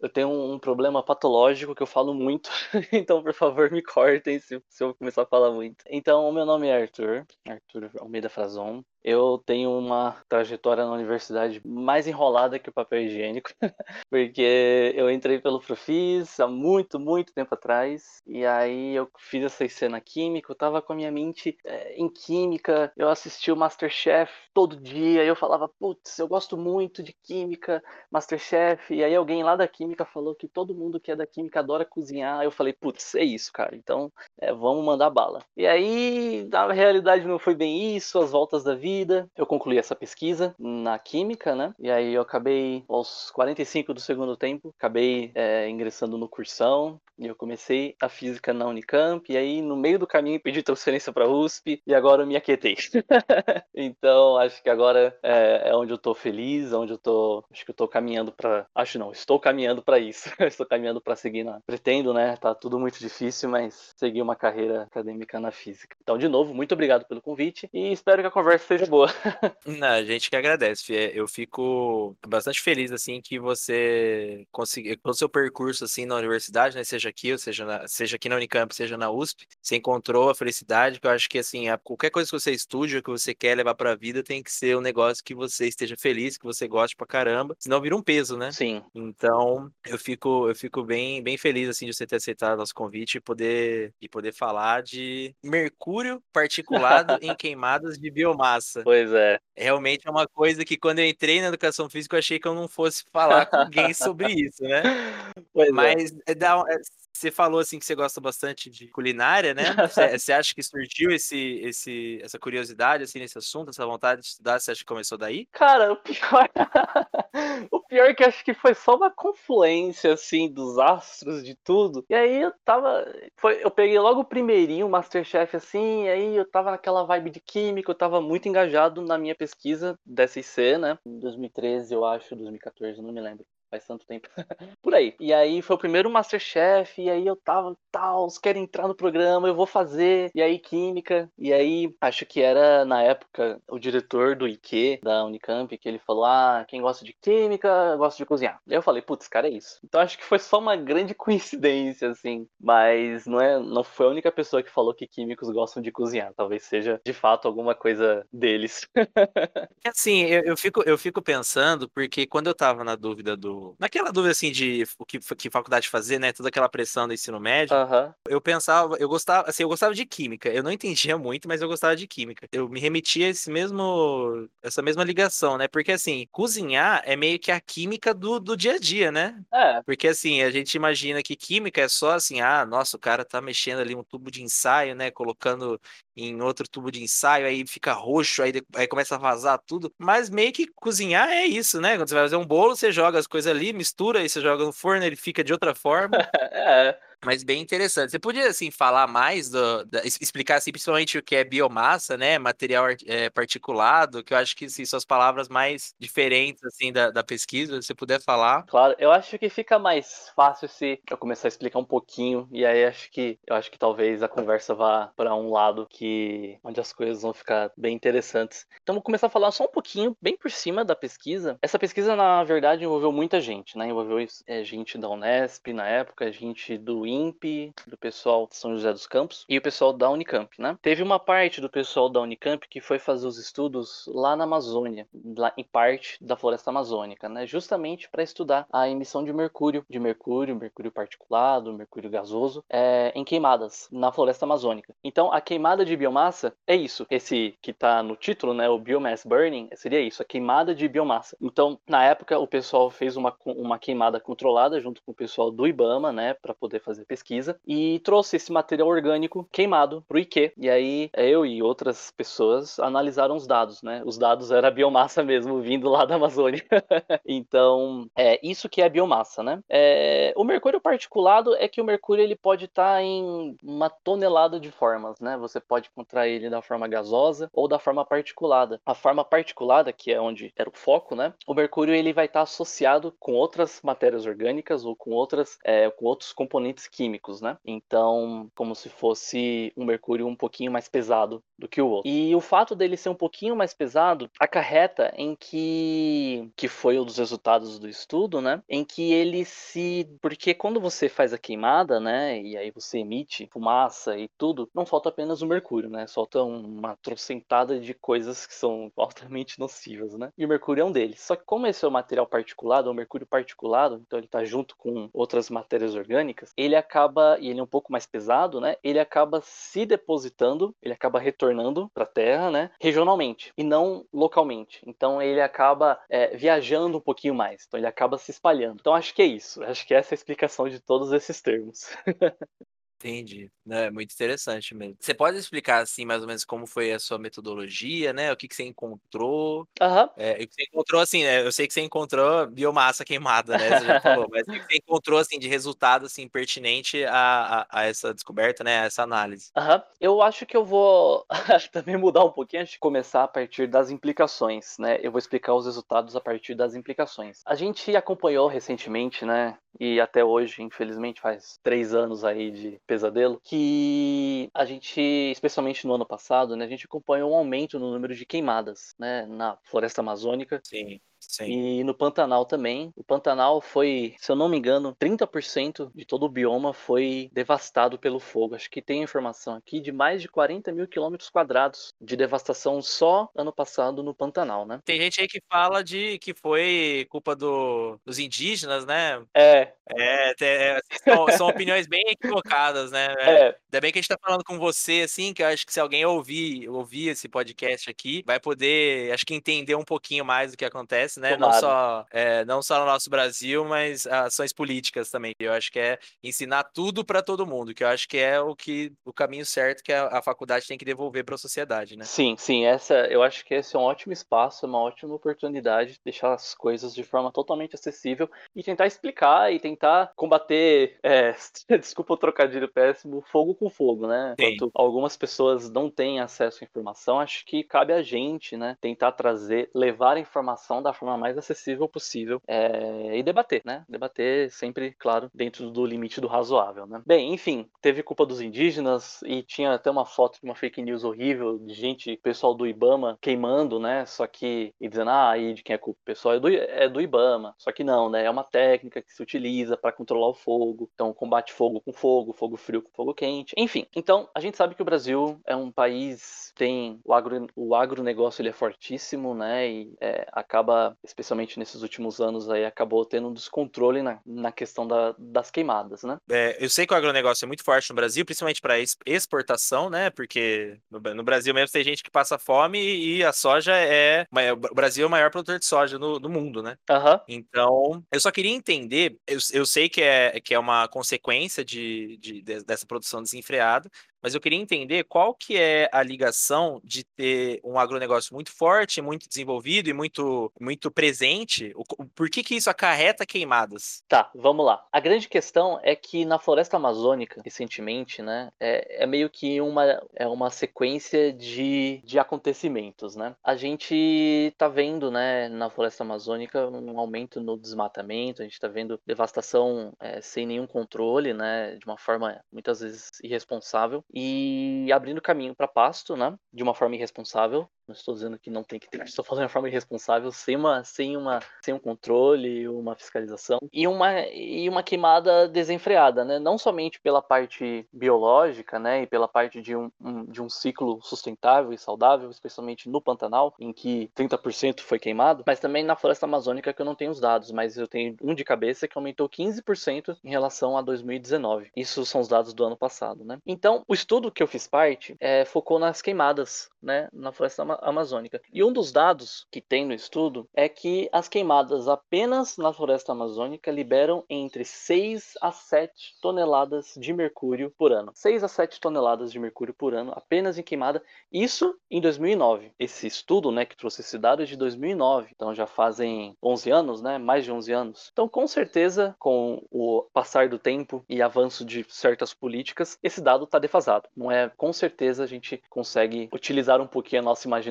eu 0.00 0.08
tenho 0.08 0.28
um 0.28 0.58
problema 0.58 1.02
patológico 1.02 1.74
que 1.74 1.82
eu 1.82 1.86
falo 1.86 2.12
muito, 2.12 2.50
então 2.92 3.22
por 3.22 3.32
favor 3.32 3.70
me 3.70 3.82
cortem 3.82 4.38
se, 4.38 4.62
se 4.68 4.84
eu 4.84 4.94
começar 4.94 5.22
a 5.22 5.26
falar 5.26 5.52
muito. 5.52 5.84
Então, 5.88 6.28
o 6.28 6.32
meu 6.32 6.44
nome 6.44 6.68
é 6.68 6.82
Arthur, 6.82 7.26
Arthur 7.46 7.90
Almeida 7.98 8.28
Frazon 8.28 8.84
eu 9.06 9.40
tenho 9.46 9.70
uma 9.70 10.16
trajetória 10.28 10.84
na 10.84 10.92
universidade 10.92 11.62
mais 11.64 12.08
enrolada 12.08 12.58
que 12.58 12.68
o 12.68 12.72
papel 12.72 13.02
higiênico, 13.02 13.50
porque 14.10 14.92
eu 14.96 15.08
entrei 15.08 15.38
pelo 15.38 15.60
Profis 15.60 16.40
há 16.40 16.48
muito, 16.48 16.98
muito 16.98 17.32
tempo 17.32 17.54
atrás, 17.54 18.20
e 18.26 18.44
aí 18.44 18.96
eu 18.96 19.08
fiz 19.16 19.44
essa 19.44 19.68
cena 19.68 20.00
química, 20.00 20.50
eu 20.50 20.56
tava 20.56 20.82
com 20.82 20.92
a 20.92 20.96
minha 20.96 21.12
mente 21.12 21.56
é, 21.64 21.94
em 21.94 22.08
química, 22.08 22.92
eu 22.96 23.08
assisti 23.08 23.52
o 23.52 23.56
Masterchef 23.56 24.32
todo 24.52 24.80
dia, 24.80 25.22
eu 25.24 25.36
falava, 25.36 25.68
putz, 25.68 26.18
eu 26.18 26.26
gosto 26.26 26.56
muito 26.56 27.00
de 27.00 27.12
química, 27.12 27.80
Masterchef, 28.10 28.92
e 28.92 29.04
aí 29.04 29.14
alguém 29.14 29.44
lá 29.44 29.54
da 29.54 29.68
química 29.68 30.04
falou 30.04 30.34
que 30.34 30.48
todo 30.48 30.74
mundo 30.74 30.98
que 30.98 31.12
é 31.12 31.16
da 31.16 31.28
química 31.28 31.60
adora 31.60 31.84
cozinhar, 31.84 32.42
eu 32.42 32.50
falei, 32.50 32.72
putz, 32.72 33.14
é 33.14 33.22
isso, 33.22 33.52
cara, 33.52 33.76
então 33.76 34.10
é, 34.40 34.52
vamos 34.52 34.84
mandar 34.84 35.10
bala. 35.10 35.44
E 35.56 35.64
aí, 35.64 36.48
na 36.50 36.72
realidade 36.72 37.24
não 37.24 37.38
foi 37.38 37.54
bem 37.54 37.94
isso, 37.96 38.18
as 38.18 38.32
voltas 38.32 38.64
da 38.64 38.74
vida, 38.74 38.95
vida, 38.96 39.30
eu 39.36 39.46
concluí 39.46 39.78
essa 39.78 39.94
pesquisa 39.94 40.54
na 40.58 40.98
química, 40.98 41.54
né? 41.54 41.74
E 41.78 41.90
aí 41.90 42.14
eu 42.14 42.22
acabei, 42.22 42.84
aos 42.88 43.30
45 43.30 43.92
do 43.92 44.00
segundo 44.00 44.36
tempo, 44.36 44.74
acabei 44.78 45.30
é, 45.34 45.68
ingressando 45.68 46.16
no 46.16 46.28
cursão, 46.28 47.00
e 47.18 47.26
eu 47.26 47.34
comecei 47.34 47.96
a 48.00 48.08
física 48.08 48.52
na 48.52 48.66
Unicamp, 48.66 49.30
e 49.30 49.36
aí 49.36 49.62
no 49.62 49.76
meio 49.76 49.98
do 49.98 50.06
caminho 50.06 50.40
pedi 50.40 50.62
transferência 50.62 51.12
para 51.12 51.28
USP, 51.28 51.82
e 51.86 51.94
agora 51.94 52.22
eu 52.22 52.26
me 52.26 52.36
aquietei. 52.36 52.76
então 53.74 54.36
acho 54.36 54.62
que 54.62 54.70
agora 54.70 55.16
é, 55.22 55.70
é, 55.70 55.76
onde 55.76 55.92
eu 55.92 55.98
tô 55.98 56.14
feliz, 56.14 56.72
onde 56.72 56.92
eu 56.92 56.98
tô. 56.98 57.44
Acho 57.50 57.64
que 57.64 57.70
eu 57.70 57.74
tô 57.74 57.88
caminhando 57.88 58.32
para. 58.32 58.66
Acho 58.74 58.98
não, 58.98 59.12
estou 59.12 59.38
caminhando 59.38 59.82
para 59.82 59.98
isso. 59.98 60.30
estou 60.40 60.66
caminhando 60.66 61.00
para 61.00 61.16
seguir 61.16 61.44
na. 61.44 61.60
Pretendo, 61.66 62.12
né? 62.12 62.36
Tá 62.36 62.54
tudo 62.54 62.78
muito 62.78 62.98
difícil, 62.98 63.48
mas 63.48 63.94
seguir 63.96 64.22
uma 64.22 64.36
carreira 64.36 64.82
acadêmica 64.82 65.40
na 65.40 65.50
física. 65.50 65.96
Então, 66.02 66.18
de 66.18 66.28
novo, 66.28 66.54
muito 66.54 66.72
obrigado 66.72 67.06
pelo 67.06 67.22
convite 67.22 67.68
e 67.72 67.92
espero 67.92 68.22
que 68.22 68.28
a 68.28 68.30
conversa 68.30 68.66
seja 68.66 68.86
boa. 68.86 69.08
A 69.96 70.02
gente 70.02 70.30
que 70.30 70.36
agradece. 70.36 70.92
Eu 71.14 71.26
fico 71.26 72.16
bastante 72.26 72.60
feliz 72.60 72.92
assim 72.92 73.20
que 73.20 73.38
você 73.38 74.46
conseguiu, 74.52 74.96
o 75.04 75.14
seu 75.14 75.28
percurso 75.28 75.84
assim 75.84 76.06
na 76.06 76.16
universidade, 76.16 76.76
né, 76.76 76.84
seja 76.84 77.05
aqui, 77.08 77.32
ou 77.32 77.38
seja, 77.38 77.64
na, 77.64 77.88
seja 77.88 78.16
aqui 78.16 78.28
na 78.28 78.36
Unicamp, 78.36 78.74
seja 78.74 78.96
na 78.96 79.10
USP, 79.10 79.46
você 79.60 79.76
encontrou 79.76 80.30
a 80.30 80.34
felicidade, 80.34 81.00
que 81.00 81.06
eu 81.06 81.10
acho 81.10 81.28
que 81.28 81.38
assim, 81.38 81.68
a, 81.68 81.78
qualquer 81.78 82.10
coisa 82.10 82.30
que 82.30 82.38
você 82.38 82.52
estude, 82.52 82.96
ou 82.96 83.02
que 83.02 83.10
você 83.10 83.34
quer 83.34 83.56
levar 83.56 83.74
para 83.74 83.92
a 83.92 83.96
vida, 83.96 84.22
tem 84.22 84.42
que 84.42 84.52
ser 84.52 84.76
um 84.76 84.80
negócio 84.80 85.24
que 85.24 85.34
você 85.34 85.66
esteja 85.66 85.96
feliz, 85.96 86.36
que 86.36 86.44
você 86.44 86.66
goste 86.68 86.96
pra 86.96 87.06
caramba, 87.06 87.56
senão 87.58 87.80
vira 87.80 87.96
um 87.96 88.02
peso, 88.02 88.36
né? 88.36 88.52
Sim. 88.52 88.82
Então, 88.94 89.70
eu 89.86 89.98
fico 89.98 90.48
eu 90.48 90.54
fico 90.54 90.82
bem 90.82 91.22
bem 91.22 91.36
feliz 91.36 91.68
assim 91.68 91.86
de 91.86 91.94
você 91.94 92.06
ter 92.06 92.16
aceitado 92.16 92.58
nosso 92.58 92.74
convite 92.74 93.16
e 93.18 93.20
poder 93.20 93.94
e 94.00 94.08
poder 94.08 94.32
falar 94.32 94.82
de 94.82 95.34
mercúrio 95.42 96.22
particulado 96.32 97.18
em 97.22 97.34
queimadas 97.34 97.98
de 97.98 98.10
biomassa. 98.10 98.82
Pois 98.82 99.12
é. 99.12 99.38
Realmente 99.56 100.06
é 100.06 100.10
uma 100.10 100.26
coisa 100.26 100.64
que 100.64 100.76
quando 100.76 100.98
eu 100.98 101.06
entrei 101.06 101.40
na 101.40 101.48
educação 101.48 101.88
física 101.88 102.16
eu 102.16 102.18
achei 102.18 102.38
que 102.38 102.46
eu 102.46 102.54
não 102.54 102.68
fosse 102.68 103.04
falar 103.12 103.46
com 103.46 103.56
alguém 103.56 103.94
sobre 103.94 104.32
isso, 104.32 104.62
né? 104.62 104.82
Pois 105.52 105.68
é. 105.68 105.72
Mas 105.72 106.14
é. 106.26 106.34
dá, 106.34 106.62
é, 106.68 106.76
você 107.16 107.30
falou 107.30 107.60
assim 107.60 107.78
que 107.78 107.86
você 107.86 107.94
gosta 107.94 108.20
bastante 108.20 108.70
de 108.70 108.88
culinária, 108.88 109.54
né? 109.54 109.62
Você 110.18 110.32
acha 110.32 110.54
que 110.54 110.62
surgiu 110.62 111.10
esse, 111.10 111.60
esse, 111.62 112.20
essa 112.22 112.38
curiosidade 112.38 113.04
assim 113.04 113.18
nesse 113.18 113.38
assunto, 113.38 113.70
essa 113.70 113.86
vontade 113.86 114.20
de 114.20 114.28
estudar? 114.28 114.60
Você 114.60 114.70
acha 114.70 114.80
que 114.80 114.86
começou 114.86 115.16
daí? 115.16 115.46
Cara, 115.52 115.92
o 115.92 115.96
pior, 115.96 116.50
o 117.70 117.80
pior 117.80 118.10
é 118.10 118.14
que 118.14 118.24
acho 118.24 118.44
que 118.44 118.52
foi 118.52 118.74
só 118.74 118.96
uma 118.96 119.10
confluência 119.10 120.12
assim 120.12 120.52
dos 120.52 120.78
astros 120.78 121.42
de 121.42 121.54
tudo. 121.54 122.04
E 122.08 122.14
aí 122.14 122.42
eu 122.42 122.52
tava, 122.64 123.04
foi, 123.36 123.64
eu 123.64 123.70
peguei 123.70 123.98
logo 123.98 124.20
o 124.20 124.24
primeirinho, 124.24 124.86
o 124.86 124.90
MasterChef 124.90 125.56
assim, 125.56 126.04
e 126.04 126.08
aí 126.08 126.36
eu 126.36 126.48
tava 126.48 126.70
naquela 126.70 127.04
vibe 127.04 127.30
de 127.30 127.40
química, 127.40 127.90
eu 127.90 127.94
tava 127.94 128.20
muito 128.20 128.48
engajado 128.48 129.00
na 129.00 129.16
minha 129.16 129.34
pesquisa 129.34 129.98
da 130.04 130.26
SIC, 130.28 130.78
né? 130.78 130.98
Em 131.06 131.18
2013, 131.18 131.94
eu 131.94 132.04
acho, 132.04 132.36
2014, 132.36 133.00
não 133.00 133.12
me 133.12 133.20
lembro 133.20 133.46
faz 133.70 133.86
tanto 133.86 134.06
tempo. 134.06 134.28
Por 134.82 134.94
aí. 134.94 135.14
E 135.20 135.32
aí 135.32 135.62
foi 135.62 135.76
o 135.76 135.78
primeiro 135.78 136.10
Masterchef, 136.10 137.00
e 137.00 137.10
aí 137.10 137.26
eu 137.26 137.36
tava, 137.36 137.76
tal, 137.90 138.26
quero 138.42 138.58
entrar 138.58 138.88
no 138.88 138.94
programa, 138.94 139.48
eu 139.48 139.54
vou 139.54 139.66
fazer. 139.66 140.30
E 140.34 140.42
aí 140.42 140.58
química, 140.58 141.30
e 141.38 141.52
aí 141.52 141.94
acho 142.00 142.24
que 142.26 142.40
era 142.40 142.84
na 142.84 143.02
época 143.02 143.60
o 143.68 143.78
diretor 143.78 144.36
do 144.36 144.46
IQ 144.46 145.00
da 145.02 145.24
Unicamp 145.24 145.76
que 145.76 145.88
ele 145.88 145.98
falou: 145.98 146.24
"Ah, 146.24 146.64
quem 146.68 146.80
gosta 146.80 147.04
de 147.04 147.12
química, 147.20 147.96
gosta 147.96 148.18
de 148.18 148.26
cozinhar". 148.26 148.60
E 148.66 148.74
eu 148.74 148.82
falei: 148.82 149.02
"Putz, 149.02 149.28
cara, 149.28 149.48
é 149.48 149.52
isso". 149.52 149.78
Então 149.84 150.00
acho 150.00 150.18
que 150.18 150.24
foi 150.24 150.38
só 150.38 150.58
uma 150.58 150.76
grande 150.76 151.14
coincidência 151.14 152.10
assim, 152.10 152.46
mas 152.60 153.26
não 153.26 153.40
é, 153.40 153.58
não 153.58 153.82
foi 153.84 154.06
a 154.06 154.10
única 154.10 154.32
pessoa 154.32 154.62
que 154.62 154.70
falou 154.70 154.94
que 154.94 155.06
químicos 155.06 155.50
gostam 155.50 155.82
de 155.82 155.90
cozinhar. 155.92 156.32
Talvez 156.36 156.64
seja 156.64 157.00
de 157.04 157.12
fato 157.12 157.48
alguma 157.48 157.74
coisa 157.74 158.26
deles. 158.32 158.86
assim, 159.86 160.22
eu, 160.24 160.42
eu 160.44 160.56
fico 160.56 160.82
eu 160.84 160.98
fico 160.98 161.22
pensando 161.22 161.88
porque 161.88 162.26
quando 162.26 162.48
eu 162.48 162.54
tava 162.54 162.84
na 162.84 162.96
dúvida 162.96 163.36
do 163.36 163.55
naquela 163.78 164.12
dúvida 164.12 164.32
assim 164.32 164.50
de 164.50 164.84
o 164.98 165.04
que, 165.04 165.18
que 165.18 165.50
faculdade 165.50 165.88
fazer, 165.88 166.18
né? 166.18 166.32
Toda 166.32 166.48
aquela 166.48 166.68
pressão 166.68 167.06
do 167.06 167.14
ensino 167.14 167.40
médio. 167.40 167.76
Uhum. 167.76 168.12
Eu 168.28 168.40
pensava, 168.40 168.96
eu 168.98 169.08
gostava, 169.08 169.48
assim, 169.48 169.62
eu 169.62 169.68
gostava 169.68 169.94
de 169.94 170.04
química. 170.04 170.48
Eu 170.48 170.62
não 170.62 170.70
entendia 170.70 171.16
muito, 171.16 171.48
mas 171.48 171.62
eu 171.62 171.68
gostava 171.68 171.96
de 171.96 172.06
química. 172.06 172.46
Eu 172.52 172.68
me 172.68 172.80
remetia 172.80 173.26
a 173.26 173.30
esse 173.30 173.50
mesmo, 173.50 174.48
essa 174.62 174.82
mesma 174.82 175.04
ligação, 175.04 175.56
né? 175.58 175.68
Porque 175.68 175.92
assim, 175.92 176.26
cozinhar 176.30 177.02
é 177.04 177.16
meio 177.16 177.38
que 177.38 177.50
a 177.50 177.60
química 177.60 178.12
do, 178.12 178.38
do 178.38 178.56
dia 178.56 178.74
a 178.74 178.78
dia, 178.78 179.10
né? 179.12 179.40
É. 179.52 179.82
Porque 179.82 180.08
assim, 180.08 180.42
a 180.42 180.50
gente 180.50 180.74
imagina 180.74 181.22
que 181.22 181.36
química 181.36 181.80
é 181.80 181.88
só 181.88 182.12
assim, 182.12 182.40
ah, 182.40 182.64
nossa, 182.64 182.96
o 182.96 183.00
cara 183.00 183.24
tá 183.24 183.40
mexendo 183.40 183.80
ali 183.80 183.94
um 183.94 184.04
tubo 184.04 184.30
de 184.30 184.42
ensaio, 184.42 184.94
né? 184.94 185.10
Colocando 185.10 185.80
em 186.16 186.40
outro 186.42 186.68
tubo 186.68 186.90
de 186.90 187.02
ensaio, 187.02 187.46
aí 187.46 187.66
fica 187.66 187.92
roxo, 187.92 188.42
aí, 188.42 188.52
aí 188.74 188.86
começa 188.88 189.14
a 189.16 189.18
vazar 189.18 189.58
tudo. 189.66 189.92
Mas 189.98 190.30
meio 190.30 190.52
que 190.52 190.66
cozinhar 190.66 191.28
é 191.28 191.44
isso, 191.46 191.80
né? 191.80 191.96
Quando 191.96 192.08
você 192.08 192.14
vai 192.14 192.24
fazer 192.24 192.36
um 192.36 192.46
bolo, 192.46 192.74
você 192.76 192.90
joga 192.92 193.18
as 193.18 193.26
coisas 193.26 193.50
ali, 193.50 193.72
mistura, 193.72 194.20
aí 194.20 194.28
você 194.28 194.40
joga 194.40 194.64
no 194.64 194.72
forno, 194.72 195.04
ele 195.04 195.16
fica 195.16 195.44
de 195.44 195.52
outra 195.52 195.74
forma. 195.74 196.16
é. 196.52 196.98
Mas 197.26 197.42
bem 197.42 197.60
interessante. 197.60 198.12
Você 198.12 198.20
podia, 198.20 198.46
assim, 198.46 198.70
falar 198.70 199.08
mais, 199.08 199.50
do, 199.50 199.84
da, 199.86 200.00
explicar, 200.04 200.58
assim, 200.58 200.70
principalmente 200.70 201.18
o 201.18 201.22
que 201.22 201.34
é 201.34 201.42
biomassa, 201.42 202.16
né? 202.16 202.38
Material 202.38 202.86
é, 203.04 203.28
particulado, 203.28 204.22
que 204.22 204.32
eu 204.32 204.38
acho 204.38 204.54
que, 204.54 204.66
assim, 204.66 204.84
são 204.84 204.96
as 204.96 205.04
palavras 205.04 205.48
mais 205.48 205.92
diferentes, 205.98 206.62
assim, 206.62 206.92
da, 206.92 207.10
da 207.10 207.24
pesquisa. 207.24 207.82
Se 207.82 207.92
puder 207.94 208.22
falar. 208.22 208.62
Claro, 208.66 208.94
eu 209.00 209.10
acho 209.10 209.36
que 209.40 209.48
fica 209.48 209.76
mais 209.76 210.30
fácil 210.36 210.68
se 210.68 211.00
eu 211.10 211.18
começar 211.18 211.48
a 211.48 211.50
explicar 211.50 211.80
um 211.80 211.84
pouquinho, 211.84 212.48
e 212.52 212.64
aí 212.64 212.84
acho 212.84 213.10
que, 213.10 213.40
eu 213.44 213.56
acho 213.56 213.72
que 213.72 213.78
talvez 213.78 214.22
a 214.22 214.28
conversa 214.28 214.72
vá 214.72 215.10
para 215.16 215.34
um 215.34 215.50
lado 215.50 215.84
que, 215.90 216.60
onde 216.62 216.78
as 216.78 216.92
coisas 216.92 217.22
vão 217.22 217.34
ficar 217.34 217.72
bem 217.76 217.96
interessantes. 217.96 218.66
Então, 218.80 218.94
vou 218.94 219.02
começar 219.02 219.26
a 219.26 219.30
falar 219.30 219.50
só 219.50 219.64
um 219.64 219.72
pouquinho, 219.72 220.16
bem 220.22 220.36
por 220.36 220.52
cima 220.52 220.84
da 220.84 220.94
pesquisa. 220.94 221.58
Essa 221.60 221.76
pesquisa, 221.76 222.14
na 222.14 222.44
verdade, 222.44 222.84
envolveu 222.84 223.10
muita 223.10 223.40
gente, 223.40 223.76
né? 223.76 223.88
Envolveu 223.88 224.24
é, 224.46 224.62
gente 224.62 224.96
da 224.96 225.08
Unesp 225.08 225.72
na 225.72 225.88
época, 225.88 226.30
gente 226.30 226.78
do 226.78 227.04
Unimp, 227.16 227.72
do 227.86 227.96
pessoal 227.96 228.46
de 228.46 228.56
São 228.56 228.74
José 228.74 228.92
dos 228.92 229.06
Campos 229.06 229.44
e 229.48 229.56
o 229.56 229.62
pessoal 229.62 229.92
da 229.92 230.10
Unicamp, 230.10 230.50
né? 230.60 230.78
Teve 230.82 231.02
uma 231.02 231.18
parte 231.18 231.60
do 231.60 231.68
pessoal 231.68 232.08
da 232.08 232.20
Unicamp 232.20 232.68
que 232.68 232.80
foi 232.80 232.98
fazer 232.98 233.26
os 233.26 233.38
estudos 233.38 234.04
lá 234.08 234.36
na 234.36 234.44
Amazônia, 234.44 235.06
lá 235.36 235.52
em 235.56 235.64
parte 235.64 236.22
da 236.22 236.36
floresta 236.36 236.70
amazônica, 236.70 237.28
né? 237.28 237.46
Justamente 237.46 238.08
para 238.08 238.22
estudar 238.22 238.66
a 238.72 238.88
emissão 238.88 239.24
de 239.24 239.32
mercúrio, 239.32 239.84
de 239.88 239.98
mercúrio, 239.98 240.54
mercúrio 240.56 240.92
particulado, 240.92 241.72
mercúrio 241.72 242.10
gasoso, 242.10 242.64
é, 242.68 243.12
em 243.14 243.24
queimadas 243.24 243.88
na 243.90 244.12
floresta 244.12 244.44
amazônica. 244.44 244.94
Então, 245.02 245.32
a 245.32 245.40
queimada 245.40 245.84
de 245.84 245.96
biomassa 245.96 246.54
é 246.66 246.76
isso. 246.76 247.06
Esse 247.10 247.56
que 247.62 247.70
está 247.70 248.02
no 248.02 248.16
título, 248.16 248.52
né? 248.52 248.68
O 248.68 248.78
biomass 248.78 249.24
burning 249.24 249.68
seria 249.74 250.00
isso, 250.00 250.22
a 250.22 250.24
queimada 250.24 250.74
de 250.74 250.88
biomassa. 250.88 251.36
Então, 251.40 251.78
na 251.88 252.04
época, 252.04 252.38
o 252.38 252.46
pessoal 252.46 252.90
fez 252.90 253.16
uma, 253.16 253.34
uma 253.44 253.78
queimada 253.78 254.20
controlada 254.20 254.80
junto 254.80 255.02
com 255.02 255.12
o 255.12 255.14
pessoal 255.14 255.50
do 255.50 255.66
IBAMA, 255.66 256.12
né? 256.12 256.34
Para 256.34 256.54
poder 256.54 256.80
fazer 256.80 256.95
pesquisa 257.04 257.58
e 257.66 258.00
trouxe 258.00 258.36
esse 258.36 258.52
material 258.52 258.88
orgânico 258.88 259.48
queimado 259.52 260.04
para 260.08 260.16
o 260.16 260.20
IQ. 260.20 260.52
E 260.56 260.68
aí, 260.70 261.10
eu 261.14 261.44
e 261.44 261.62
outras 261.62 262.10
pessoas 262.10 262.78
analisaram 262.78 263.36
os 263.36 263.46
dados, 263.46 263.82
né? 263.82 264.02
Os 264.04 264.18
dados 264.18 264.50
era 264.50 264.70
biomassa 264.70 265.22
mesmo, 265.22 265.60
vindo 265.60 265.88
lá 265.88 266.04
da 266.04 266.16
Amazônia. 266.16 266.64
então, 267.26 268.08
é 268.16 268.38
isso 268.42 268.68
que 268.68 268.82
é 268.82 268.88
biomassa, 268.88 269.42
né? 269.42 269.60
É, 269.68 270.32
o 270.36 270.44
mercúrio 270.44 270.80
particulado 270.80 271.54
é 271.56 271.68
que 271.68 271.80
o 271.80 271.84
mercúrio 271.84 272.22
ele 272.22 272.36
pode 272.36 272.66
estar 272.66 272.94
tá 272.94 273.02
em 273.02 273.56
uma 273.62 273.90
tonelada 273.90 274.58
de 274.60 274.70
formas, 274.70 275.18
né? 275.20 275.36
Você 275.38 275.60
pode 275.60 275.88
encontrar 275.88 276.28
ele 276.28 276.48
da 276.48 276.62
forma 276.62 276.88
gasosa 276.88 277.50
ou 277.52 277.68
da 277.68 277.78
forma 277.78 278.04
particulada. 278.04 278.80
A 278.86 278.94
forma 278.94 279.24
particulada, 279.24 279.92
que 279.92 280.12
é 280.12 280.20
onde 280.20 280.52
era 280.56 280.68
o 280.68 280.76
foco, 280.76 281.14
né? 281.14 281.34
O 281.46 281.54
mercúrio 281.54 281.94
ele 281.94 282.12
vai 282.12 282.26
estar 282.26 282.40
tá 282.40 282.42
associado 282.44 283.14
com 283.18 283.32
outras 283.32 283.80
matérias 283.82 284.26
orgânicas 284.26 284.84
ou 284.84 284.94
com 284.94 285.10
outras, 285.10 285.58
é, 285.64 285.90
com 285.90 286.04
outros 286.06 286.32
componentes 286.32 286.85
químicos, 286.88 287.40
né? 287.40 287.58
Então, 287.64 288.50
como 288.54 288.74
se 288.74 288.88
fosse 288.88 289.72
um 289.76 289.84
mercúrio 289.84 290.26
um 290.26 290.36
pouquinho 290.36 290.72
mais 290.72 290.88
pesado 290.88 291.42
do 291.58 291.68
que 291.68 291.80
o 291.80 291.88
outro. 291.88 292.10
E 292.10 292.34
o 292.34 292.40
fato 292.40 292.74
dele 292.74 292.96
ser 292.96 293.08
um 293.08 293.14
pouquinho 293.14 293.56
mais 293.56 293.72
pesado 293.72 294.30
acarreta 294.38 295.12
em 295.16 295.34
que 295.34 296.50
que 296.56 296.68
foi 296.68 296.98
um 296.98 297.04
dos 297.04 297.18
resultados 297.18 297.78
do 297.78 297.88
estudo, 297.88 298.40
né? 298.40 298.62
Em 298.68 298.84
que 298.84 299.12
ele 299.12 299.44
se 299.44 300.08
porque 300.20 300.54
quando 300.54 300.80
você 300.80 301.08
faz 301.08 301.32
a 301.32 301.38
queimada, 301.38 301.98
né, 301.98 302.40
e 302.40 302.56
aí 302.56 302.70
você 302.70 302.98
emite 302.98 303.48
fumaça 303.52 304.18
e 304.18 304.28
tudo, 304.36 304.68
não 304.74 304.86
falta 304.86 305.08
apenas 305.08 305.42
o 305.42 305.46
mercúrio, 305.46 305.88
né? 305.88 306.06
Solta 306.06 306.42
uma 306.42 306.96
trocentada 306.96 307.78
de 307.80 307.94
coisas 307.94 308.46
que 308.46 308.54
são 308.54 308.92
altamente 308.96 309.58
nocivas, 309.58 310.14
né? 310.14 310.30
E 310.36 310.44
o 310.44 310.48
mercúrio 310.48 310.82
é 310.82 310.84
um 310.84 310.92
deles. 310.92 311.20
Só 311.20 311.36
que 311.36 311.44
como 311.44 311.66
esse 311.66 311.84
é 311.84 311.88
o 311.88 311.92
material 311.92 312.26
particulado, 312.26 312.88
é 312.88 312.92
o 312.92 312.94
mercúrio 312.94 313.26
particulado, 313.26 314.02
então 314.06 314.18
ele 314.18 314.26
está 314.26 314.44
junto 314.44 314.76
com 314.76 315.08
outras 315.12 315.48
matérias 315.50 315.94
orgânicas, 315.94 316.52
ele 316.56 316.76
acaba 316.76 317.38
e 317.40 317.48
ele 317.48 317.60
é 317.60 317.62
um 317.62 317.66
pouco 317.66 317.90
mais 317.90 318.06
pesado, 318.06 318.60
né? 318.60 318.76
Ele 318.82 318.98
acaba 318.98 319.40
se 319.42 319.86
depositando, 319.86 320.74
ele 320.82 320.92
acaba 320.92 321.18
retornando 321.18 321.45
retornando 321.46 321.88
para 321.94 322.04
a 322.04 322.06
Terra, 322.06 322.50
né, 322.50 322.70
regionalmente 322.80 323.52
e 323.56 323.62
não 323.62 324.04
localmente. 324.12 324.82
Então 324.86 325.20
ele 325.20 325.40
acaba 325.40 325.98
é, 326.08 326.36
viajando 326.36 326.98
um 326.98 327.00
pouquinho 327.00 327.34
mais. 327.34 327.64
Então 327.66 327.78
ele 327.78 327.86
acaba 327.86 328.18
se 328.18 328.30
espalhando. 328.30 328.78
Então 328.80 328.94
acho 328.94 329.14
que 329.14 329.22
é 329.22 329.26
isso. 329.26 329.62
Acho 329.64 329.86
que 329.86 329.94
essa 329.94 330.12
é 330.12 330.14
a 330.14 330.18
explicação 330.18 330.68
de 330.68 330.80
todos 330.80 331.12
esses 331.12 331.40
termos. 331.40 331.88
Entendi. 332.98 333.50
É 333.68 333.90
muito 333.90 334.12
interessante 334.12 334.74
mesmo. 334.74 334.96
Você 334.98 335.12
pode 335.12 335.36
explicar, 335.36 335.82
assim, 335.82 336.04
mais 336.06 336.22
ou 336.22 336.26
menos 336.26 336.44
como 336.44 336.66
foi 336.66 336.92
a 336.92 336.98
sua 336.98 337.18
metodologia, 337.18 338.12
né? 338.12 338.32
O 338.32 338.36
que, 338.36 338.48
que 338.48 338.56
você 338.56 338.64
encontrou? 338.64 339.68
Aham. 339.80 340.10
É, 340.16 340.32
o 340.32 340.36
que 340.38 340.54
você 340.54 340.62
encontrou, 340.62 341.00
assim, 341.02 341.22
né? 341.22 341.44
Eu 341.44 341.52
sei 341.52 341.66
que 341.66 341.74
você 341.74 341.82
encontrou 341.82 342.46
biomassa 342.46 343.04
queimada, 343.04 343.58
né? 343.58 343.78
Você 343.78 343.86
já 343.86 344.00
falou, 344.00 344.26
mas 344.30 344.42
o 344.48 344.50
que 344.50 344.62
você 344.62 344.76
encontrou, 344.78 345.18
assim, 345.18 345.38
de 345.38 345.46
resultado, 345.46 346.06
assim, 346.06 346.26
pertinente 346.26 347.04
a, 347.04 347.66
a, 347.70 347.80
a 347.80 347.84
essa 347.84 348.14
descoberta, 348.14 348.64
né? 348.64 348.80
A 348.80 348.84
essa 348.84 349.02
análise? 349.02 349.50
Aham. 349.54 349.82
Eu 350.00 350.22
acho 350.22 350.46
que 350.46 350.56
eu 350.56 350.64
vou 350.64 351.26
também 351.72 351.96
mudar 351.96 352.24
um 352.24 352.32
pouquinho 352.32 352.62
antes 352.62 352.72
de 352.74 352.78
começar 352.78 353.24
a 353.24 353.28
partir 353.28 353.66
das 353.66 353.90
implicações, 353.90 354.78
né? 354.78 354.98
Eu 355.02 355.12
vou 355.12 355.18
explicar 355.18 355.54
os 355.54 355.66
resultados 355.66 356.16
a 356.16 356.20
partir 356.20 356.54
das 356.54 356.74
implicações. 356.74 357.42
A 357.44 357.54
gente 357.54 357.94
acompanhou 357.94 358.48
recentemente, 358.48 359.24
né? 359.24 359.58
E 359.78 360.00
até 360.00 360.24
hoje, 360.24 360.62
infelizmente, 360.62 361.20
faz 361.20 361.58
três 361.62 361.92
anos 361.92 362.24
aí 362.24 362.50
de 362.50 362.80
pesadelo, 362.86 363.40
que 363.42 364.50
a 364.54 364.64
gente, 364.64 365.00
especialmente 365.00 365.86
no 365.86 365.94
ano 365.94 366.06
passado, 366.06 366.56
né, 366.56 366.64
a 366.64 366.68
gente 366.68 366.86
acompanhou 366.86 367.32
um 367.32 367.36
aumento 367.36 367.78
no 367.78 367.90
número 367.92 368.14
de 368.14 368.24
queimadas, 368.26 368.94
né, 368.98 369.26
na 369.26 369.56
floresta 369.64 370.00
amazônica. 370.00 370.60
Sim. 370.64 371.00
Sim. 371.18 371.80
E 371.80 371.84
no 371.84 371.94
Pantanal 371.94 372.44
também. 372.44 372.92
O 372.96 373.04
Pantanal 373.04 373.60
foi, 373.60 374.14
se 374.18 374.30
eu 374.30 374.36
não 374.36 374.48
me 374.48 374.56
engano, 374.56 374.94
30% 374.94 375.90
de 375.94 376.04
todo 376.04 376.24
o 376.24 376.28
bioma 376.28 376.72
foi 376.72 377.30
devastado 377.32 377.98
pelo 377.98 378.20
fogo. 378.20 378.54
Acho 378.54 378.70
que 378.70 378.82
tem 378.82 379.02
informação 379.02 379.54
aqui 379.54 379.80
de 379.80 379.92
mais 379.92 380.22
de 380.22 380.28
40 380.28 380.72
mil 380.72 380.86
quilômetros 380.86 381.30
quadrados 381.30 381.92
de 382.00 382.16
devastação 382.16 382.80
só 382.80 383.28
ano 383.34 383.52
passado 383.52 384.02
no 384.02 384.14
Pantanal, 384.14 384.66
né? 384.66 384.80
Tem 384.84 385.00
gente 385.00 385.20
aí 385.20 385.28
que 385.28 385.40
fala 385.50 385.82
de 385.82 386.18
que 386.18 386.34
foi 386.34 387.06
culpa 387.10 387.34
do, 387.34 387.98
dos 388.04 388.18
indígenas, 388.18 388.84
né? 388.86 389.22
É. 389.34 389.72
É, 389.88 390.34
é 390.40 390.72
assim, 390.72 391.04
são, 391.04 391.26
são, 391.38 391.48
opiniões 391.48 391.86
bem 391.86 392.02
equivocadas, 392.08 392.90
né? 392.90 393.14
É, 393.18 393.30
é. 393.30 393.44
Ainda 393.44 393.80
bem 393.80 393.92
que 393.92 393.98
a 393.98 394.02
gente 394.02 394.08
tá 394.08 394.18
falando 394.20 394.44
com 394.44 394.58
você, 394.58 395.02
assim, 395.04 395.32
que 395.32 395.42
eu 395.42 395.46
acho 395.46 395.64
que 395.64 395.72
se 395.72 395.78
alguém 395.78 396.04
ouvir, 396.04 396.68
ouvir 396.68 397.08
esse 397.08 397.28
podcast 397.28 397.88
aqui, 397.88 398.22
vai 398.26 398.40
poder, 398.40 399.12
acho 399.12 399.24
que 399.24 399.34
entender 399.34 399.76
um 399.76 399.84
pouquinho 399.84 400.24
mais 400.24 400.50
do 400.50 400.56
que 400.56 400.64
acontece 400.64 401.05
acontece, 401.06 401.20
né? 401.20 401.36
Não 401.36 401.52
só, 401.52 402.06
é, 402.10 402.44
não 402.44 402.62
só 402.62 402.80
no 402.80 402.86
nosso 402.86 403.08
Brasil, 403.08 403.64
mas 403.64 404.06
ações 404.06 404.52
políticas 404.52 405.10
também. 405.10 405.32
Eu 405.38 405.52
acho 405.52 405.70
que 405.70 405.78
é 405.78 405.98
ensinar 406.22 406.64
tudo 406.64 407.04
para 407.04 407.22
todo 407.22 407.46
mundo, 407.46 407.74
que 407.74 407.84
eu 407.84 407.88
acho 407.88 408.08
que 408.08 408.18
é 408.18 408.40
o 408.40 408.54
que 408.54 408.92
o 409.04 409.12
caminho 409.12 409.46
certo 409.46 409.82
que 409.82 409.92
a, 409.92 410.18
a 410.18 410.22
faculdade 410.22 410.66
tem 410.66 410.76
que 410.76 410.84
devolver 410.84 411.24
para 411.24 411.36
a 411.36 411.38
sociedade, 411.38 411.96
né? 411.96 412.04
Sim, 412.04 412.34
sim, 412.36 412.64
essa 412.64 412.94
eu 413.06 413.22
acho 413.22 413.44
que 413.44 413.54
esse 413.54 413.76
é 413.76 413.78
um 413.78 413.82
ótimo 413.82 414.12
espaço, 414.12 414.66
uma 414.66 414.80
ótima 414.80 415.14
oportunidade 415.14 415.92
de 415.92 416.00
deixar 416.04 416.34
as 416.34 416.54
coisas 416.54 416.94
de 416.94 417.02
forma 417.02 417.30
totalmente 417.30 417.74
acessível 417.74 418.28
e 418.54 418.62
tentar 418.62 418.86
explicar 418.86 419.52
e 419.52 419.60
tentar 419.60 420.12
combater, 420.16 420.98
é, 421.02 421.34
desculpa 421.78 422.14
o 422.14 422.18
trocadilho 422.18 422.68
péssimo, 422.68 423.22
fogo 423.30 423.54
com 423.54 423.70
fogo, 423.70 424.06
né? 424.06 424.34
Enquanto 424.38 424.70
algumas 424.74 425.16
pessoas 425.16 425.70
não 425.70 425.90
têm 425.90 426.20
acesso 426.20 426.62
à 426.62 426.64
informação, 426.64 427.20
acho 427.20 427.44
que 427.44 427.62
cabe 427.62 427.92
a 427.92 428.02
gente, 428.02 428.56
né, 428.56 428.76
tentar 428.80 429.12
trazer, 429.12 429.70
levar 429.74 430.16
a 430.16 430.20
informação 430.20 430.82
da 430.82 430.92
forma 430.96 431.16
mais 431.16 431.38
acessível 431.38 431.88
possível 431.88 432.40
é, 432.46 433.18
e 433.18 433.22
debater, 433.22 433.62
né? 433.64 433.84
Debater 433.88 434.50
sempre, 434.50 434.94
claro, 434.98 435.30
dentro 435.34 435.70
do 435.70 435.84
limite 435.84 436.20
do 436.20 436.26
razoável, 436.26 436.86
né? 436.86 437.02
Bem, 437.06 437.32
enfim, 437.32 437.68
teve 437.80 438.02
culpa 438.02 438.26
dos 438.26 438.40
indígenas 438.40 439.20
e 439.24 439.42
tinha 439.42 439.74
até 439.74 439.90
uma 439.90 440.04
foto 440.04 440.38
de 440.40 440.44
uma 440.44 440.54
fake 440.54 440.82
news 440.82 441.04
horrível 441.04 441.58
de 441.58 441.74
gente, 441.74 442.16
pessoal 442.22 442.54
do 442.54 442.66
Ibama 442.66 443.18
queimando, 443.20 443.78
né? 443.78 444.04
Só 444.06 444.26
que 444.26 444.74
e 444.80 444.88
dizendo, 444.88 445.10
ah, 445.10 445.30
aí 445.30 445.54
de 445.54 445.62
quem 445.62 445.74
é 445.74 445.78
culpa? 445.78 446.00
O 446.00 446.04
pessoal 446.04 446.34
é 446.34 446.40
do, 446.40 446.48
é 446.48 446.88
do 446.88 447.00
Ibama. 447.00 447.54
Só 447.58 447.72
que 447.72 447.84
não, 447.84 448.08
né? 448.10 448.24
É 448.24 448.30
uma 448.30 448.44
técnica 448.44 449.02
que 449.02 449.12
se 449.12 449.22
utiliza 449.22 449.76
para 449.76 449.92
controlar 449.92 450.28
o 450.28 450.34
fogo. 450.34 450.90
Então, 450.94 451.12
combate 451.12 451.52
fogo 451.52 451.80
com 451.80 451.92
fogo, 451.92 452.32
fogo 452.32 452.56
frio 452.56 452.82
com 452.82 452.90
fogo 452.92 453.14
quente. 453.14 453.54
Enfim, 453.56 453.86
então 453.94 454.28
a 454.34 454.40
gente 454.40 454.56
sabe 454.56 454.74
que 454.74 454.82
o 454.82 454.84
Brasil 454.84 455.40
é 455.46 455.54
um 455.54 455.70
país 455.70 456.52
tem 456.56 457.00
o 457.04 457.12
agro 457.12 457.46
o 457.54 457.74
agronegócio 457.74 458.40
ele 458.40 458.48
é 458.48 458.52
fortíssimo, 458.52 459.34
né? 459.34 459.68
E 459.68 459.94
é, 460.00 460.26
acaba 460.32 460.85
especialmente 461.02 461.58
nesses 461.58 461.82
últimos 461.82 462.20
anos, 462.20 462.48
aí 462.50 462.64
acabou 462.64 463.04
tendo 463.04 463.28
um 463.28 463.32
descontrole 463.32 464.02
na, 464.02 464.20
na 464.24 464.52
questão 464.52 464.86
da, 464.86 465.14
das 465.18 465.50
queimadas, 465.50 466.02
né? 466.02 466.18
É, 466.30 466.56
eu 466.60 466.68
sei 466.68 466.86
que 466.86 466.92
o 466.92 466.96
agronegócio 466.96 467.44
é 467.44 467.46
muito 467.46 467.64
forte 467.64 467.90
no 467.90 467.96
Brasil, 467.96 468.24
principalmente 468.24 468.60
para 468.60 468.76
exportação, 469.06 469.90
né? 469.90 470.10
Porque 470.10 470.78
no, 470.90 470.98
no, 470.98 471.22
Brasil 471.22 471.54
mesmo 471.54 471.72
tem 471.72 471.84
gente 471.84 472.02
que 472.02 472.10
passa 472.10 472.38
fome 472.38 472.78
e, 472.78 473.24
a 473.24 473.32
soja 473.32 473.72
é. 473.74 474.26
O 474.52 474.74
Brasil 474.74 475.04
é 475.04 475.06
o 475.06 475.10
maior 475.10 475.30
produtor 475.30 475.58
de 475.58 475.66
soja 475.66 475.98
no, 475.98 476.18
no 476.18 476.28
mundo, 476.28 476.62
né? 476.62 476.76
Uhum. 476.90 477.20
Então, 477.28 478.04
eu 478.12 478.20
só 478.20 478.30
queria 478.30 478.52
entender, 478.52 479.18
eu, 479.26 479.38
eu 479.52 479.66
sei 479.66 479.88
que 479.88 480.02
é, 480.02 480.40
que 480.40 480.54
é 480.54 480.58
uma 480.58 480.88
consequência 480.88 481.64
de, 481.64 482.16
de, 482.18 482.42
de 482.42 482.64
dessa 482.64 482.86
produção 482.86 483.22
desenfreada, 483.22 483.90
mas 484.26 484.34
eu 484.34 484.40
queria 484.40 484.58
entender 484.58 485.04
qual 485.04 485.32
que 485.32 485.56
é 485.56 485.88
a 485.92 486.02
ligação 486.02 486.80
de 486.82 487.04
ter 487.04 487.60
um 487.62 487.78
agronegócio 487.78 488.34
muito 488.34 488.50
forte, 488.50 489.00
muito 489.00 489.28
desenvolvido 489.28 489.88
e 489.88 489.92
muito, 489.92 490.50
muito 490.60 490.90
presente. 490.90 491.72
Por 492.12 492.28
que, 492.28 492.42
que 492.42 492.56
isso 492.56 492.68
acarreta 492.68 493.24
queimadas? 493.24 494.02
Tá, 494.08 494.28
vamos 494.34 494.66
lá. 494.66 494.84
A 494.90 494.98
grande 494.98 495.28
questão 495.28 495.78
é 495.80 495.94
que 495.94 496.24
na 496.24 496.40
floresta 496.40 496.76
amazônica, 496.76 497.40
recentemente, 497.44 498.20
né, 498.20 498.50
é, 498.58 499.04
é 499.04 499.06
meio 499.06 499.30
que 499.30 499.60
uma, 499.60 499.84
é 500.16 500.26
uma 500.26 500.50
sequência 500.50 501.32
de, 501.32 502.02
de 502.04 502.18
acontecimentos, 502.18 503.14
né? 503.14 503.36
A 503.44 503.54
gente 503.54 504.52
tá 504.58 504.66
vendo, 504.66 505.08
né, 505.08 505.48
na 505.48 505.70
floresta 505.70 506.02
amazônica 506.02 506.66
um 506.68 506.98
aumento 506.98 507.40
no 507.40 507.56
desmatamento, 507.56 508.42
a 508.42 508.44
gente 508.44 508.58
tá 508.58 508.66
vendo 508.66 508.98
devastação 509.06 509.92
é, 510.00 510.20
sem 510.20 510.44
nenhum 510.44 510.66
controle, 510.66 511.32
né, 511.32 511.76
de 511.76 511.86
uma 511.86 511.96
forma 511.96 512.42
muitas 512.50 512.80
vezes 512.80 513.12
irresponsável 513.22 514.04
e 514.16 514.90
abrindo 514.92 515.20
caminho 515.20 515.54
para 515.54 515.68
pasto, 515.68 516.16
né, 516.16 516.34
de 516.52 516.62
uma 516.62 516.74
forma 516.74 516.96
irresponsável, 516.96 517.68
Não 517.86 517.94
estou 517.94 518.14
dizendo 518.14 518.38
que 518.38 518.50
não 518.50 518.64
tem 518.64 518.78
que 518.78 518.88
ter, 518.88 519.02
estou 519.04 519.24
falando 519.24 519.42
de 519.42 519.44
uma 519.44 519.50
forma 519.50 519.68
irresponsável, 519.68 520.32
sem, 520.32 520.56
uma, 520.56 520.82
sem, 520.82 521.16
uma, 521.16 521.40
sem 521.62 521.72
um 521.72 521.78
controle, 521.78 522.68
uma 522.68 522.96
fiscalização 522.96 523.58
e 523.72 523.86
uma, 523.86 524.20
e 524.26 524.68
uma 524.68 524.82
queimada 524.82 525.48
desenfreada, 525.48 526.24
né? 526.24 526.38
Não 526.38 526.58
somente 526.58 527.00
pela 527.00 527.22
parte 527.22 527.86
biológica, 527.92 528.78
né? 528.78 529.02
E 529.02 529.06
pela 529.06 529.28
parte 529.28 529.62
de 529.62 529.76
um, 529.76 529.90
um 530.00 530.24
de 530.24 530.42
um 530.42 530.48
ciclo 530.48 531.00
sustentável 531.02 531.72
e 531.72 531.78
saudável, 531.78 532.28
especialmente 532.30 532.88
no 532.88 533.00
Pantanal, 533.00 533.54
em 533.58 533.72
que 533.72 534.10
30% 534.16 534.80
foi 534.80 534.98
queimado, 534.98 535.44
mas 535.46 535.60
também 535.60 535.84
na 535.84 535.96
floresta 535.96 536.26
amazônica 536.26 536.72
que 536.72 536.82
eu 536.82 536.86
não 536.86 536.94
tenho 536.94 537.10
os 537.10 537.20
dados, 537.20 537.52
mas 537.52 537.76
eu 537.76 537.86
tenho 537.86 538.16
um 538.20 538.34
de 538.34 538.44
cabeça 538.44 538.88
que 538.88 538.98
aumentou 538.98 539.28
15% 539.28 540.16
em 540.24 540.30
relação 540.30 540.76
a 540.76 540.82
2019. 540.82 541.70
Isso 541.76 542.04
são 542.04 542.20
os 542.20 542.28
dados 542.28 542.52
do 542.52 542.64
ano 542.64 542.76
passado, 542.76 543.24
né? 543.24 543.38
Então, 543.46 543.84
o 543.86 543.94
estudo 543.94 544.30
que 544.30 544.42
eu 544.42 544.46
fiz 544.46 544.66
parte 544.66 545.16
é, 545.20 545.44
focou 545.44 545.78
nas 545.78 546.02
queimadas, 546.02 546.68
né, 546.82 547.08
na 547.12 547.32
floresta 547.32 547.64
amazônica. 547.82 548.40
E 548.52 548.62
um 548.62 548.72
dos 548.72 548.92
dados 548.92 549.46
que 549.50 549.60
tem 549.60 549.84
no 549.84 549.94
estudo 549.94 550.48
é 550.54 550.68
que 550.68 551.08
as 551.12 551.28
queimadas 551.28 551.88
apenas 551.88 552.56
na 552.56 552.72
floresta 552.72 553.12
amazônica 553.12 553.70
liberam 553.70 554.24
entre 554.28 554.64
6 554.64 555.34
a 555.40 555.52
7 555.52 556.16
toneladas 556.20 556.94
de 556.96 557.12
mercúrio 557.12 557.72
por 557.76 557.92
ano. 557.92 558.12
6 558.14 558.44
a 558.44 558.48
7 558.48 558.80
toneladas 558.80 559.32
de 559.32 559.38
mercúrio 559.38 559.74
por 559.74 559.94
ano 559.94 560.12
apenas 560.14 560.58
em 560.58 560.62
queimada. 560.62 561.02
Isso 561.32 561.76
em 561.90 562.00
2009. 562.00 562.72
Esse 562.78 563.06
estudo, 563.06 563.50
né, 563.50 563.64
que 563.64 563.76
trouxe 563.76 564.00
esse 564.00 564.18
dado 564.18 564.42
é 564.42 564.46
de 564.46 564.56
2009. 564.56 565.30
Então 565.34 565.54
já 565.54 565.66
fazem 565.66 566.36
11 566.42 566.70
anos, 566.70 567.02
né, 567.02 567.18
mais 567.18 567.44
de 567.44 567.52
11 567.52 567.72
anos. 567.72 568.10
Então, 568.12 568.28
com 568.28 568.46
certeza, 568.46 569.14
com 569.18 569.62
o 569.70 570.06
passar 570.12 570.48
do 570.48 570.58
tempo 570.58 571.04
e 571.08 571.22
avanço 571.22 571.64
de 571.64 571.84
certas 571.88 572.32
políticas, 572.32 572.98
esse 573.02 573.20
dado 573.20 573.44
está 573.44 573.58
defasado. 573.58 574.08
Não 574.16 574.30
é, 574.30 574.50
com 574.56 574.72
certeza 574.72 575.24
a 575.24 575.26
gente 575.26 575.62
consegue 575.68 576.28
utilizar 576.32 576.80
um 576.80 576.86
pouquinho 576.86 577.22
a 577.22 577.24
nossa 577.24 577.46
imaginação 577.46 577.65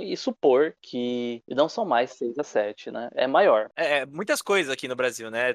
e 0.00 0.16
supor 0.16 0.74
que 0.80 1.42
não 1.48 1.68
são 1.68 1.84
mais 1.84 2.12
6 2.12 2.38
a 2.38 2.44
7, 2.44 2.90
né? 2.90 3.08
É 3.14 3.26
maior. 3.26 3.70
É, 3.76 3.98
é 3.98 4.06
muitas 4.06 4.42
coisas 4.42 4.72
aqui 4.72 4.88
no 4.88 4.96
Brasil, 4.96 5.30
né? 5.30 5.54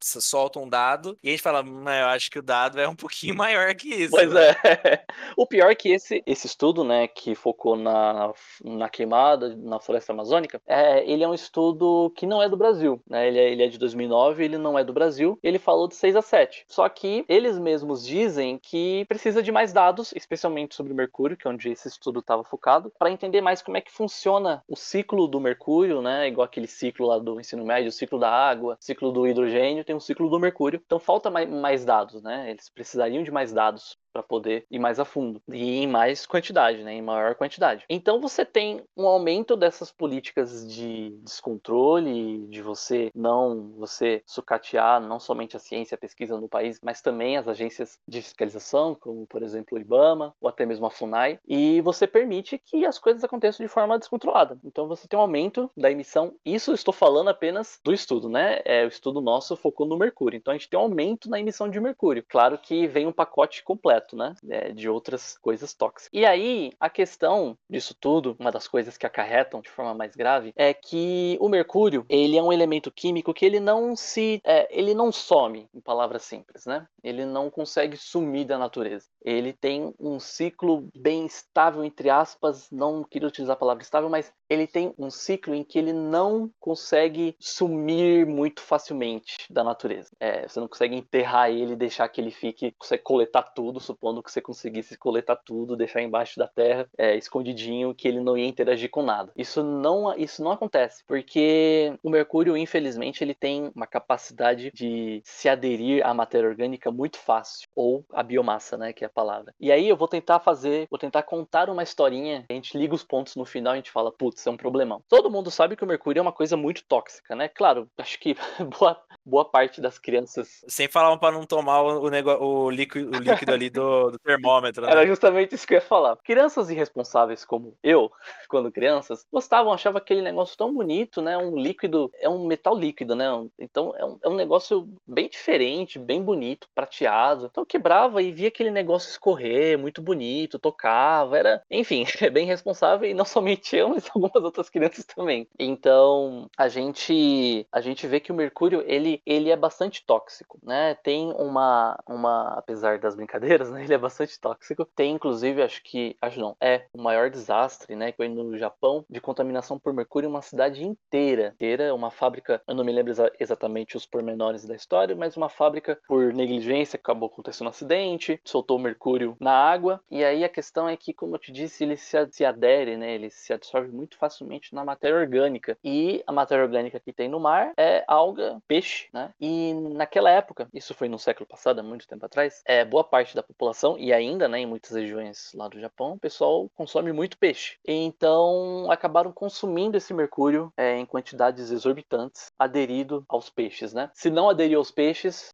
Você 0.00 0.20
solta 0.20 0.58
um 0.58 0.68
dado 0.68 1.18
e 1.22 1.28
a 1.28 1.30
gente 1.30 1.42
fala, 1.42 1.64
eu 1.64 2.06
acho 2.06 2.30
que 2.30 2.38
o 2.38 2.42
dado 2.42 2.80
é 2.80 2.88
um 2.88 2.96
pouquinho 2.96 3.34
maior 3.34 3.74
que 3.74 3.88
isso. 3.88 4.10
Pois 4.10 4.32
né? 4.32 4.50
é. 4.64 5.04
O 5.36 5.46
pior 5.46 5.70
é 5.70 5.74
que 5.74 5.90
esse, 5.90 6.22
esse 6.26 6.46
estudo, 6.46 6.84
né, 6.84 7.08
que 7.08 7.34
focou 7.34 7.76
na, 7.76 8.32
na 8.62 8.88
queimada, 8.88 9.56
na 9.56 9.80
floresta 9.80 10.12
amazônica, 10.12 10.60
é, 10.66 11.08
ele 11.10 11.24
é 11.24 11.28
um 11.28 11.34
estudo 11.34 12.12
que 12.16 12.26
não 12.26 12.42
é 12.42 12.48
do 12.48 12.56
Brasil, 12.56 13.00
né? 13.08 13.26
Ele 13.26 13.38
é, 13.38 13.52
ele 13.52 13.62
é 13.62 13.68
de 13.68 13.78
2009, 13.78 14.44
ele 14.44 14.58
não 14.58 14.78
é 14.78 14.84
do 14.84 14.92
Brasil. 14.92 15.38
Ele 15.42 15.58
falou 15.58 15.88
de 15.88 15.94
6 15.96 16.16
a 16.16 16.22
7. 16.22 16.64
Só 16.68 16.88
que 16.88 17.24
eles 17.28 17.58
mesmos 17.58 18.04
dizem 18.04 18.58
que 18.58 19.04
precisa 19.08 19.42
de 19.42 19.52
mais 19.52 19.72
dados, 19.72 20.12
especialmente 20.14 20.74
sobre 20.74 20.92
o 20.92 20.96
mercúrio, 20.96 21.36
que 21.36 21.46
é 21.46 21.50
onde 21.50 21.70
esse 21.70 21.88
estudo 21.88 22.20
estava 22.20 22.44
focado, 22.44 22.92
para 22.98 23.10
entender 23.10 23.33
mais 23.40 23.62
como 23.62 23.76
é 23.76 23.80
que 23.80 23.90
funciona 23.92 24.62
o 24.68 24.76
ciclo 24.76 25.26
do 25.26 25.40
mercúrio, 25.40 26.02
né? 26.02 26.28
Igual 26.28 26.44
aquele 26.44 26.66
ciclo 26.66 27.06
lá 27.06 27.18
do 27.18 27.40
ensino 27.40 27.64
médio, 27.64 27.88
o 27.88 27.92
ciclo 27.92 28.18
da 28.18 28.30
água, 28.30 28.76
ciclo 28.80 29.12
do 29.12 29.26
hidrogênio, 29.26 29.84
tem 29.84 29.94
um 29.94 30.00
ciclo 30.00 30.28
do 30.28 30.38
mercúrio. 30.38 30.80
Então 30.84 30.98
falta 30.98 31.30
mais 31.30 31.84
dados, 31.84 32.22
né? 32.22 32.50
Eles 32.50 32.68
precisariam 32.68 33.22
de 33.22 33.30
mais 33.30 33.52
dados 33.52 33.98
para 34.14 34.22
poder 34.22 34.64
ir 34.70 34.78
mais 34.78 35.00
a 35.00 35.04
fundo 35.04 35.42
e 35.48 35.82
em 35.82 35.88
mais 35.88 36.24
quantidade, 36.24 36.84
né, 36.84 36.94
em 36.94 37.02
maior 37.02 37.34
quantidade. 37.34 37.84
Então 37.90 38.20
você 38.20 38.44
tem 38.44 38.80
um 38.96 39.08
aumento 39.08 39.56
dessas 39.56 39.90
políticas 39.90 40.72
de 40.72 41.10
descontrole, 41.22 42.46
de 42.46 42.62
você 42.62 43.10
não 43.12 43.72
você 43.76 44.22
sucatear 44.24 45.00
não 45.00 45.18
somente 45.18 45.56
a 45.56 45.60
ciência, 45.60 45.96
a 45.96 45.98
pesquisa 45.98 46.40
no 46.40 46.48
país, 46.48 46.78
mas 46.82 47.02
também 47.02 47.36
as 47.36 47.48
agências 47.48 47.98
de 48.06 48.22
fiscalização, 48.22 48.94
como 48.94 49.26
por 49.26 49.42
exemplo 49.42 49.76
o 49.76 49.80
IBAMA 49.80 50.32
ou 50.40 50.48
até 50.48 50.64
mesmo 50.64 50.86
a 50.86 50.90
FUNAI, 50.90 51.40
e 51.48 51.80
você 51.80 52.06
permite 52.06 52.56
que 52.58 52.86
as 52.86 52.98
coisas 52.98 53.24
aconteçam 53.24 53.66
de 53.66 53.72
forma 53.72 53.98
descontrolada. 53.98 54.56
Então 54.64 54.86
você 54.86 55.08
tem 55.08 55.18
um 55.18 55.22
aumento 55.22 55.68
da 55.76 55.90
emissão. 55.90 56.34
Isso 56.44 56.72
estou 56.72 56.94
falando 56.94 57.30
apenas 57.30 57.80
do 57.82 57.92
estudo, 57.92 58.28
né? 58.28 58.60
É 58.64 58.84
o 58.84 58.88
estudo 58.88 59.20
nosso 59.20 59.56
focou 59.56 59.86
no 59.86 59.96
mercúrio. 59.96 60.36
Então 60.36 60.52
a 60.52 60.56
gente 60.56 60.68
tem 60.68 60.78
um 60.78 60.82
aumento 60.82 61.28
na 61.28 61.40
emissão 61.40 61.68
de 61.68 61.80
mercúrio. 61.80 62.24
Claro 62.28 62.58
que 62.58 62.86
vem 62.86 63.06
um 63.06 63.12
pacote 63.12 63.64
completo 63.64 64.03
né? 64.12 64.34
É, 64.48 64.72
de 64.72 64.88
outras 64.88 65.36
coisas 65.38 65.72
tóxicas. 65.74 66.08
E 66.12 66.24
aí, 66.24 66.72
a 66.78 66.90
questão 66.90 67.56
disso 67.68 67.94
tudo, 67.98 68.36
uma 68.38 68.52
das 68.52 68.68
coisas 68.68 68.96
que 68.96 69.06
acarretam 69.06 69.60
de 69.60 69.70
forma 69.70 69.94
mais 69.94 70.14
grave, 70.14 70.52
é 70.56 70.72
que 70.74 71.36
o 71.40 71.48
mercúrio, 71.48 72.04
ele 72.08 72.36
é 72.36 72.42
um 72.42 72.52
elemento 72.52 72.90
químico 72.90 73.34
que 73.34 73.44
ele 73.44 73.60
não 73.60 73.96
se... 73.96 74.40
É, 74.44 74.68
ele 74.70 74.94
não 74.94 75.12
some, 75.12 75.68
em 75.74 75.80
palavras 75.80 76.22
simples, 76.22 76.66
né? 76.66 76.86
Ele 77.04 77.24
não 77.26 77.50
consegue 77.50 77.96
sumir 77.96 78.46
da 78.46 78.58
natureza. 78.58 79.06
Ele 79.22 79.52
tem 79.52 79.94
um 80.00 80.18
ciclo 80.18 80.88
bem 80.96 81.26
estável, 81.26 81.84
entre 81.84 82.10
aspas, 82.10 82.70
não 82.70 83.04
queria 83.04 83.28
utilizar 83.28 83.54
a 83.54 83.58
palavra 83.58 83.82
estável, 83.82 84.08
mas 84.08 84.32
ele 84.48 84.66
tem 84.66 84.94
um 84.98 85.10
ciclo 85.10 85.54
em 85.54 85.64
que 85.64 85.78
ele 85.78 85.92
não 85.92 86.50
consegue 86.60 87.36
sumir 87.38 88.26
muito 88.26 88.60
facilmente 88.60 89.36
da 89.50 89.64
natureza. 89.64 90.10
É, 90.20 90.46
você 90.46 90.60
não 90.60 90.68
consegue 90.68 90.96
enterrar 90.96 91.50
ele 91.50 91.76
deixar 91.76 92.08
que 92.08 92.20
ele 92.20 92.30
fique, 92.30 92.74
consegue 92.78 93.02
coletar 93.02 93.42
tudo, 93.42 93.80
supondo 93.80 94.22
que 94.22 94.30
você 94.30 94.40
conseguisse 94.40 94.96
coletar 94.96 95.36
tudo, 95.36 95.76
deixar 95.76 96.02
embaixo 96.02 96.38
da 96.38 96.48
terra, 96.48 96.88
é, 96.96 97.16
escondidinho, 97.16 97.94
que 97.94 98.08
ele 98.08 98.20
não 98.20 98.36
ia 98.36 98.46
interagir 98.46 98.90
com 98.90 99.02
nada. 99.02 99.32
Isso 99.36 99.62
não, 99.62 100.14
isso 100.16 100.42
não 100.42 100.52
acontece, 100.52 101.02
porque 101.06 101.98
o 102.02 102.10
mercúrio, 102.10 102.56
infelizmente, 102.56 103.22
ele 103.22 103.34
tem 103.34 103.70
uma 103.74 103.86
capacidade 103.86 104.70
de 104.72 105.20
se 105.24 105.48
aderir 105.48 106.04
à 106.06 106.14
matéria 106.14 106.48
orgânica 106.48 106.90
muito 106.94 107.18
fácil, 107.18 107.63
ou 107.74 108.04
à 108.12 108.22
biomassa, 108.22 108.76
né, 108.76 108.92
que 108.92 109.04
é 109.04 109.06
a 109.06 109.10
palavra. 109.10 109.54
E 109.58 109.72
aí 109.72 109.88
eu 109.88 109.96
vou 109.96 110.08
tentar 110.08 110.40
fazer, 110.40 110.86
vou 110.90 110.98
tentar 110.98 111.22
contar 111.22 111.70
uma 111.70 111.82
historinha, 111.82 112.44
a 112.48 112.52
gente 112.52 112.76
liga 112.76 112.94
os 112.94 113.04
pontos 113.04 113.36
no 113.36 113.44
final 113.44 113.72
e 113.72 113.74
a 113.74 113.76
gente 113.76 113.90
fala, 113.90 114.12
putz, 114.12 114.46
é 114.46 114.50
um 114.50 114.56
problemão. 114.56 115.02
Todo 115.08 115.30
mundo 115.30 115.50
sabe 115.50 115.76
que 115.76 115.84
o 115.84 115.86
mercúrio 115.86 116.20
é 116.20 116.22
uma 116.22 116.32
coisa 116.32 116.56
muito 116.56 116.84
tóxica, 116.84 117.34
né? 117.34 117.48
Claro, 117.48 117.88
acho 117.98 118.18
que 118.18 118.36
boa, 118.78 119.00
boa 119.24 119.44
parte 119.44 119.80
das 119.80 119.98
crianças... 119.98 120.64
Sem 120.68 120.88
falar 120.88 121.16
para 121.18 121.36
não 121.36 121.46
tomar 121.46 121.82
o, 121.82 122.10
negócio, 122.10 122.42
o, 122.42 122.70
líquido, 122.70 123.16
o 123.16 123.20
líquido 123.20 123.52
ali 123.52 123.70
do 123.70 123.84
do, 124.10 124.18
termômetro. 124.18 124.82
Né? 124.82 124.90
Era 124.90 125.06
justamente 125.06 125.54
isso 125.54 125.66
que 125.66 125.74
eu 125.74 125.78
ia 125.78 125.82
falar. 125.82 126.16
Crianças 126.16 126.70
irresponsáveis 126.70 127.44
como 127.44 127.76
eu, 127.82 128.10
quando 128.48 128.72
crianças, 128.72 129.26
gostavam, 129.32 129.72
achavam 129.72 129.98
aquele 129.98 130.22
negócio 130.22 130.56
tão 130.56 130.72
bonito, 130.72 131.20
né? 131.20 131.36
Um 131.36 131.56
líquido, 131.56 132.10
é 132.20 132.28
um 132.28 132.46
metal 132.46 132.76
líquido, 132.76 133.14
né? 133.14 133.26
Então 133.58 133.94
é 133.96 134.04
um, 134.04 134.18
é 134.22 134.28
um 134.28 134.34
negócio 134.34 134.88
bem 135.06 135.28
diferente, 135.28 135.98
bem 135.98 136.22
bonito, 136.22 136.68
prateado. 136.74 137.46
Então 137.46 137.63
quebrava 137.66 138.22
e 138.22 138.32
via 138.32 138.48
aquele 138.48 138.70
negócio 138.70 139.10
escorrer, 139.10 139.78
muito 139.78 140.02
bonito, 140.02 140.58
tocava, 140.58 141.38
era, 141.38 141.62
enfim, 141.70 142.04
é 142.20 142.30
bem 142.30 142.46
responsável 142.46 143.08
e 143.08 143.14
não 143.14 143.24
somente 143.24 143.76
eu, 143.76 143.88
mas 143.90 144.08
algumas 144.14 144.42
outras 144.42 144.68
crianças 144.68 145.04
também. 145.04 145.48
Então 145.58 146.48
a 146.56 146.68
gente 146.68 147.66
a 147.72 147.80
gente 147.80 148.06
vê 148.06 148.20
que 148.20 148.32
o 148.32 148.34
mercúrio 148.34 148.82
ele 148.86 149.20
ele 149.26 149.50
é 149.50 149.56
bastante 149.56 150.04
tóxico, 150.04 150.58
né? 150.62 150.94
Tem 150.94 151.32
uma 151.32 151.98
uma 152.08 152.54
apesar 152.58 152.98
das 152.98 153.14
brincadeiras, 153.14 153.70
né? 153.70 153.84
Ele 153.84 153.94
é 153.94 153.98
bastante 153.98 154.38
tóxico. 154.40 154.84
Tem, 154.96 155.12
inclusive, 155.12 155.62
acho 155.62 155.82
que. 155.82 156.16
Acho 156.20 156.40
não, 156.40 156.56
é 156.60 156.86
o 156.92 157.00
maior 157.00 157.30
desastre, 157.30 157.94
né? 157.94 158.10
Que 158.10 158.16
foi 158.16 158.28
no 158.28 158.56
Japão, 158.56 159.04
de 159.08 159.20
contaminação 159.20 159.78
por 159.78 159.92
mercúrio 159.92 160.28
uma 160.28 160.42
cidade 160.42 160.84
inteira. 160.84 161.52
Inteira, 161.54 161.94
uma 161.94 162.10
fábrica, 162.10 162.62
eu 162.66 162.74
não 162.74 162.84
me 162.84 162.92
lembro 162.92 163.12
exa 163.12 163.32
exatamente 163.38 163.96
os 163.96 164.06
pormenores 164.06 164.64
da 164.64 164.74
história, 164.74 165.14
mas 165.14 165.36
uma 165.36 165.48
fábrica, 165.48 165.98
por 166.06 166.32
negligência, 166.32 166.96
acabou 166.96 167.28
acontecendo 167.28 167.53
um 167.62 167.68
acidente, 167.68 168.40
soltou 168.44 168.78
mercúrio 168.78 169.36
na 169.38 169.52
água. 169.52 170.00
E 170.10 170.24
aí 170.24 170.44
a 170.44 170.48
questão 170.48 170.88
é 170.88 170.96
que, 170.96 171.12
como 171.12 171.34
eu 171.36 171.38
te 171.38 171.52
disse, 171.52 171.84
ele 171.84 171.96
se, 171.96 172.44
adere, 172.44 172.96
né? 172.96 173.14
Ele 173.14 173.30
se 173.30 173.52
absorve 173.52 173.90
muito 173.92 174.16
facilmente 174.16 174.74
na 174.74 174.84
matéria 174.84 175.18
orgânica. 175.18 175.78
E 175.84 176.22
a 176.26 176.32
matéria 176.32 176.64
orgânica 176.64 176.98
que 176.98 177.12
tem 177.12 177.28
no 177.28 177.38
mar 177.38 177.72
é 177.76 178.04
alga, 178.08 178.60
peixe, 178.66 179.08
né? 179.12 179.32
E 179.40 179.74
naquela 179.74 180.30
época, 180.30 180.68
isso 180.72 180.94
foi 180.94 181.08
no 181.08 181.18
século 181.18 181.46
passado, 181.46 181.84
muito 181.84 182.08
tempo 182.08 182.24
atrás, 182.24 182.62
é, 182.64 182.84
boa 182.84 183.04
parte 183.04 183.34
da 183.34 183.42
população 183.42 183.96
e 183.98 184.12
ainda 184.12 184.48
né, 184.48 184.60
em 184.60 184.66
muitas 184.66 184.92
regiões 184.92 185.52
lá 185.54 185.68
do 185.68 185.78
Japão, 185.78 186.12
o 186.12 186.18
pessoal 186.18 186.68
consome 186.74 187.12
muito 187.12 187.38
peixe. 187.38 187.76
Então 187.86 188.90
acabaram 188.90 189.32
consumindo 189.32 189.96
esse 189.96 190.14
mercúrio 190.14 190.72
é, 190.76 190.96
em 190.96 191.06
quantidades 191.06 191.70
exorbitantes, 191.70 192.50
aderido 192.58 193.24
aos 193.28 193.50
peixes. 193.50 193.92
Né? 193.92 194.10
Se 194.14 194.30
não 194.30 194.48
aderiu 194.48 194.78
aos 194.78 194.90
peixes, 194.90 195.50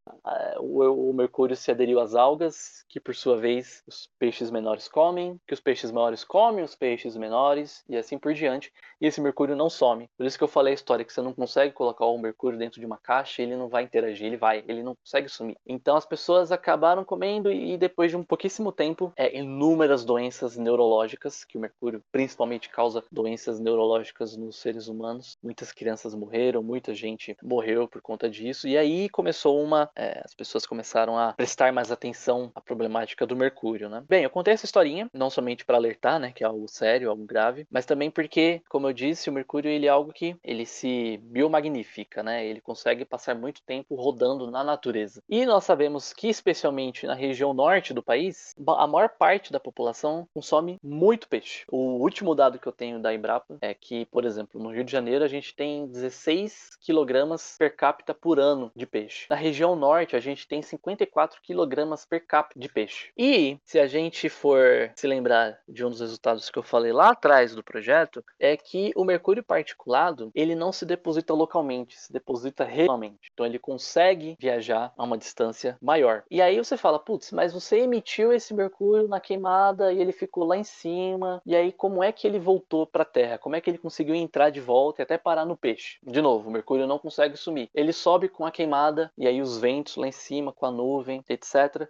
o, 0.59 1.11
o 1.11 1.13
mercúrio 1.13 1.57
se 1.57 1.71
aderiu 1.91 2.01
às 2.01 2.15
algas, 2.15 2.85
que 2.89 2.99
por 2.99 3.15
sua 3.15 3.37
vez 3.37 3.83
os 3.87 4.09
peixes 4.19 4.51
menores 4.51 4.89
comem, 4.89 5.41
que 5.47 5.55
os 5.55 5.61
peixes 5.61 5.91
maiores 5.91 6.25
comem 6.25 6.65
os 6.65 6.75
peixes 6.75 7.17
menores, 7.17 7.85
e 7.89 7.97
assim 7.97 8.19
por 8.19 8.35
diante. 8.35 8.73
E 9.01 9.07
esse 9.07 9.21
mercúrio 9.21 9.57
não 9.57 9.71
some. 9.71 10.09
Por 10.17 10.27
isso 10.27 10.37
que 10.37 10.45
eu 10.45 10.49
falei 10.49 10.73
a 10.73 10.75
história 10.75 11.05
que 11.05 11.13
você 11.13 11.23
não 11.23 11.33
consegue 11.33 11.73
colocar 11.73 12.05
o 12.07 12.19
mercúrio 12.19 12.59
dentro 12.59 12.81
de 12.81 12.87
uma 12.87 12.99
caixa, 12.99 13.43
ele 13.43 13.57
não 13.57 13.69
vai 13.69 13.85
interagir, 13.85 14.27
ele 14.27 14.37
vai, 14.37 14.65
ele 14.69 14.83
não 14.83 14.95
consegue 14.95 15.29
sumir. 15.29 15.57
Então 15.67 15.97
as 15.97 16.05
pessoas 16.05 16.53
acabaram 16.53 17.05
comendo 17.05 17.51
e 17.51 17.77
depois 17.77 18.01
depois 18.01 18.11
de 18.11 18.17
um 18.17 18.23
pouquíssimo 18.23 18.73
tempo, 18.73 19.13
é, 19.17 19.39
inúmeras 19.39 20.05
doenças 20.05 20.57
neurológicas, 20.57 21.45
que 21.45 21.57
o 21.57 21.61
mercúrio 21.61 22.03
principalmente 22.11 22.69
causa 22.69 23.05
doenças 23.11 23.61
neurológicas 23.61 24.37
nos 24.37 24.57
seres 24.57 24.89
humanos. 24.89 25.37
Muitas 25.43 25.73
crianças 25.73 26.15
morreram, 26.15 26.63
muita 26.63 26.95
gente 26.95 27.37
morreu 27.43 27.87
por 27.87 28.01
conta 28.01 28.29
disso. 28.29 28.67
E 28.67 28.77
aí 28.77 29.09
começou 29.09 29.63
uma. 29.63 29.91
É, 29.97 30.23
as 30.25 30.35
pessoas 30.35 30.67
começaram 30.67 31.19
a 31.19 31.33
prestar 31.33 31.73
mais 31.73 31.80
atenção 31.89 32.51
à 32.55 32.61
problemática 32.61 33.25
do 33.25 33.37
mercúrio, 33.37 33.89
né? 33.89 34.03
Bem, 34.09 34.25
eu 34.25 34.31
contei 34.31 34.55
essa 34.55 34.65
historinha 34.65 35.09
não 35.15 35.31
somente 35.31 35.65
para 35.65 35.77
alertar, 35.77 36.19
né, 36.19 36.33
que 36.33 36.43
é 36.43 36.47
algo 36.47 36.67
sério, 36.67 37.11
algo 37.11 37.25
grave, 37.25 37.67
mas 37.71 37.87
também 37.87 38.11
porque, 38.11 38.61
como 38.69 38.89
eu 38.89 38.93
disse, 38.93 39.31
o 39.31 39.33
mercúrio 39.33 39.71
ele 39.71 39.87
é 39.87 39.89
algo 39.89 40.13
que 40.13 40.37
ele 40.43 40.67
se 40.67 41.19
biomagnifica, 41.23 42.23
né? 42.23 42.45
Ele 42.45 42.61
consegue 42.61 43.05
passar 43.05 43.35
muito 43.35 43.63
tempo 43.63 43.95
rodando 43.95 44.51
na 44.51 44.65
natureza. 44.65 45.23
E 45.29 45.47
nós 45.47 45.65
sabemos 45.65 46.13
que 46.13 46.29
especialmente 46.29 47.07
na 47.07 47.15
região 47.15 47.55
norte 47.55 47.95
do 47.95 48.03
país, 48.03 48.55
a 48.67 48.87
maior 48.87 49.11
parte 49.11 49.53
da 49.53 49.61
população 49.61 50.27
consome 50.35 50.79
muito 50.83 51.29
peixe. 51.29 51.65
O 51.71 52.03
último 52.03 52.35
dado 52.35 52.59
que 52.59 52.67
eu 52.67 52.73
tenho 52.73 52.99
da 52.99 53.15
Embrapa 53.15 53.59
é 53.61 53.75
que, 53.75 54.07
por 54.07 54.25
exemplo, 54.25 54.61
no 54.61 54.73
Rio 54.73 54.85
de 54.85 54.91
Janeiro 54.91 55.25
a 55.25 55.29
gente 55.29 55.55
tem 55.55 55.87
16 55.87 56.71
quilogramas 56.81 57.57
per 57.59 57.77
capita 57.77 58.15
por 58.15 58.41
ano 58.41 58.73
de 58.75 58.87
peixe. 58.87 59.27
Na 59.29 59.37
região 59.37 59.77
norte 59.77 60.17
a 60.17 60.21
gente 60.21 60.49
tem 60.49 60.63
54 60.63 61.41
quilogramas 61.71 62.05
per 62.05 62.27
capita 62.27 62.59
de 62.59 62.69
peixe. 62.69 63.11
E 63.17 63.59
se 63.65 63.79
a 63.79 63.87
gente 63.87 64.29
for 64.29 64.91
se 64.97 65.07
lembrar 65.07 65.59
de 65.69 65.85
um 65.85 65.91
dos 65.91 66.01
resultados 66.01 66.51
que 66.51 66.59
eu 66.59 66.63
falei 66.63 66.93
lá 66.93 67.11
atrás 67.11 67.55
do 67.55 67.63
projeto, 67.63 68.25
é 68.39 68.57
que 68.57 68.93
o 68.97 69.05
mercúrio 69.05 69.43
particulado 69.43 70.31
ele 70.35 70.55
não 70.55 70.73
se 70.73 70.85
deposita 70.85 71.33
localmente, 71.33 71.99
se 71.99 72.13
deposita 72.13 72.65
regionalmente. 72.65 73.31
Então 73.33 73.47
ele 73.47 73.59
consegue 73.59 74.37
viajar 74.39 74.93
a 74.97 75.05
uma 75.05 75.17
distância 75.17 75.79
maior. 75.81 76.25
E 76.31 76.43
aí 76.43 76.59
você 76.59 76.77
fala, 76.77 76.99
putz, 76.99 77.31
mas 77.31 77.53
você 77.53 77.79
emitiu 77.79 78.33
esse 78.33 78.53
mercúrio 78.53 79.07
na 79.07 79.21
queimada 79.21 79.93
e 79.93 80.01
ele 80.01 80.13
ficou 80.13 80.45
lá 80.45 80.57
em 80.57 80.65
cima. 80.65 81.41
E 81.47 81.55
aí 81.55 81.73
como 81.73 82.03
é 82.03 82.11
que 82.11 82.27
ele 82.27 82.39
voltou 82.39 82.87
para 82.87 83.03
a 83.03 83.07
Terra? 83.07 83.39
Como 83.39 83.55
é 83.55 83.61
que 83.61 83.71
ele 83.71 83.79
conseguiu 83.79 84.15
entrar 84.15 84.51
de 84.51 84.61
volta 84.61 85.03
e 85.03 85.05
até 85.05 85.17
parar 85.17 85.45
no 85.45 85.57
peixe? 85.57 85.99
De 86.03 86.21
novo, 86.21 86.49
o 86.49 86.53
mercúrio 86.53 86.87
não 86.87 86.99
consegue 86.99 87.37
sumir. 87.37 87.71
Ele 87.73 87.93
sobe 87.93 88.29
com 88.29 88.45
a 88.45 88.51
queimada 88.51 89.13
e 89.17 89.27
aí 89.27 89.41
os 89.41 89.59
ventos 89.59 89.97
lá 89.97 90.09
em 90.09 90.13
cima 90.13 90.53
com 90.53 90.67
a 90.67 90.71
nuvem, 90.71 91.23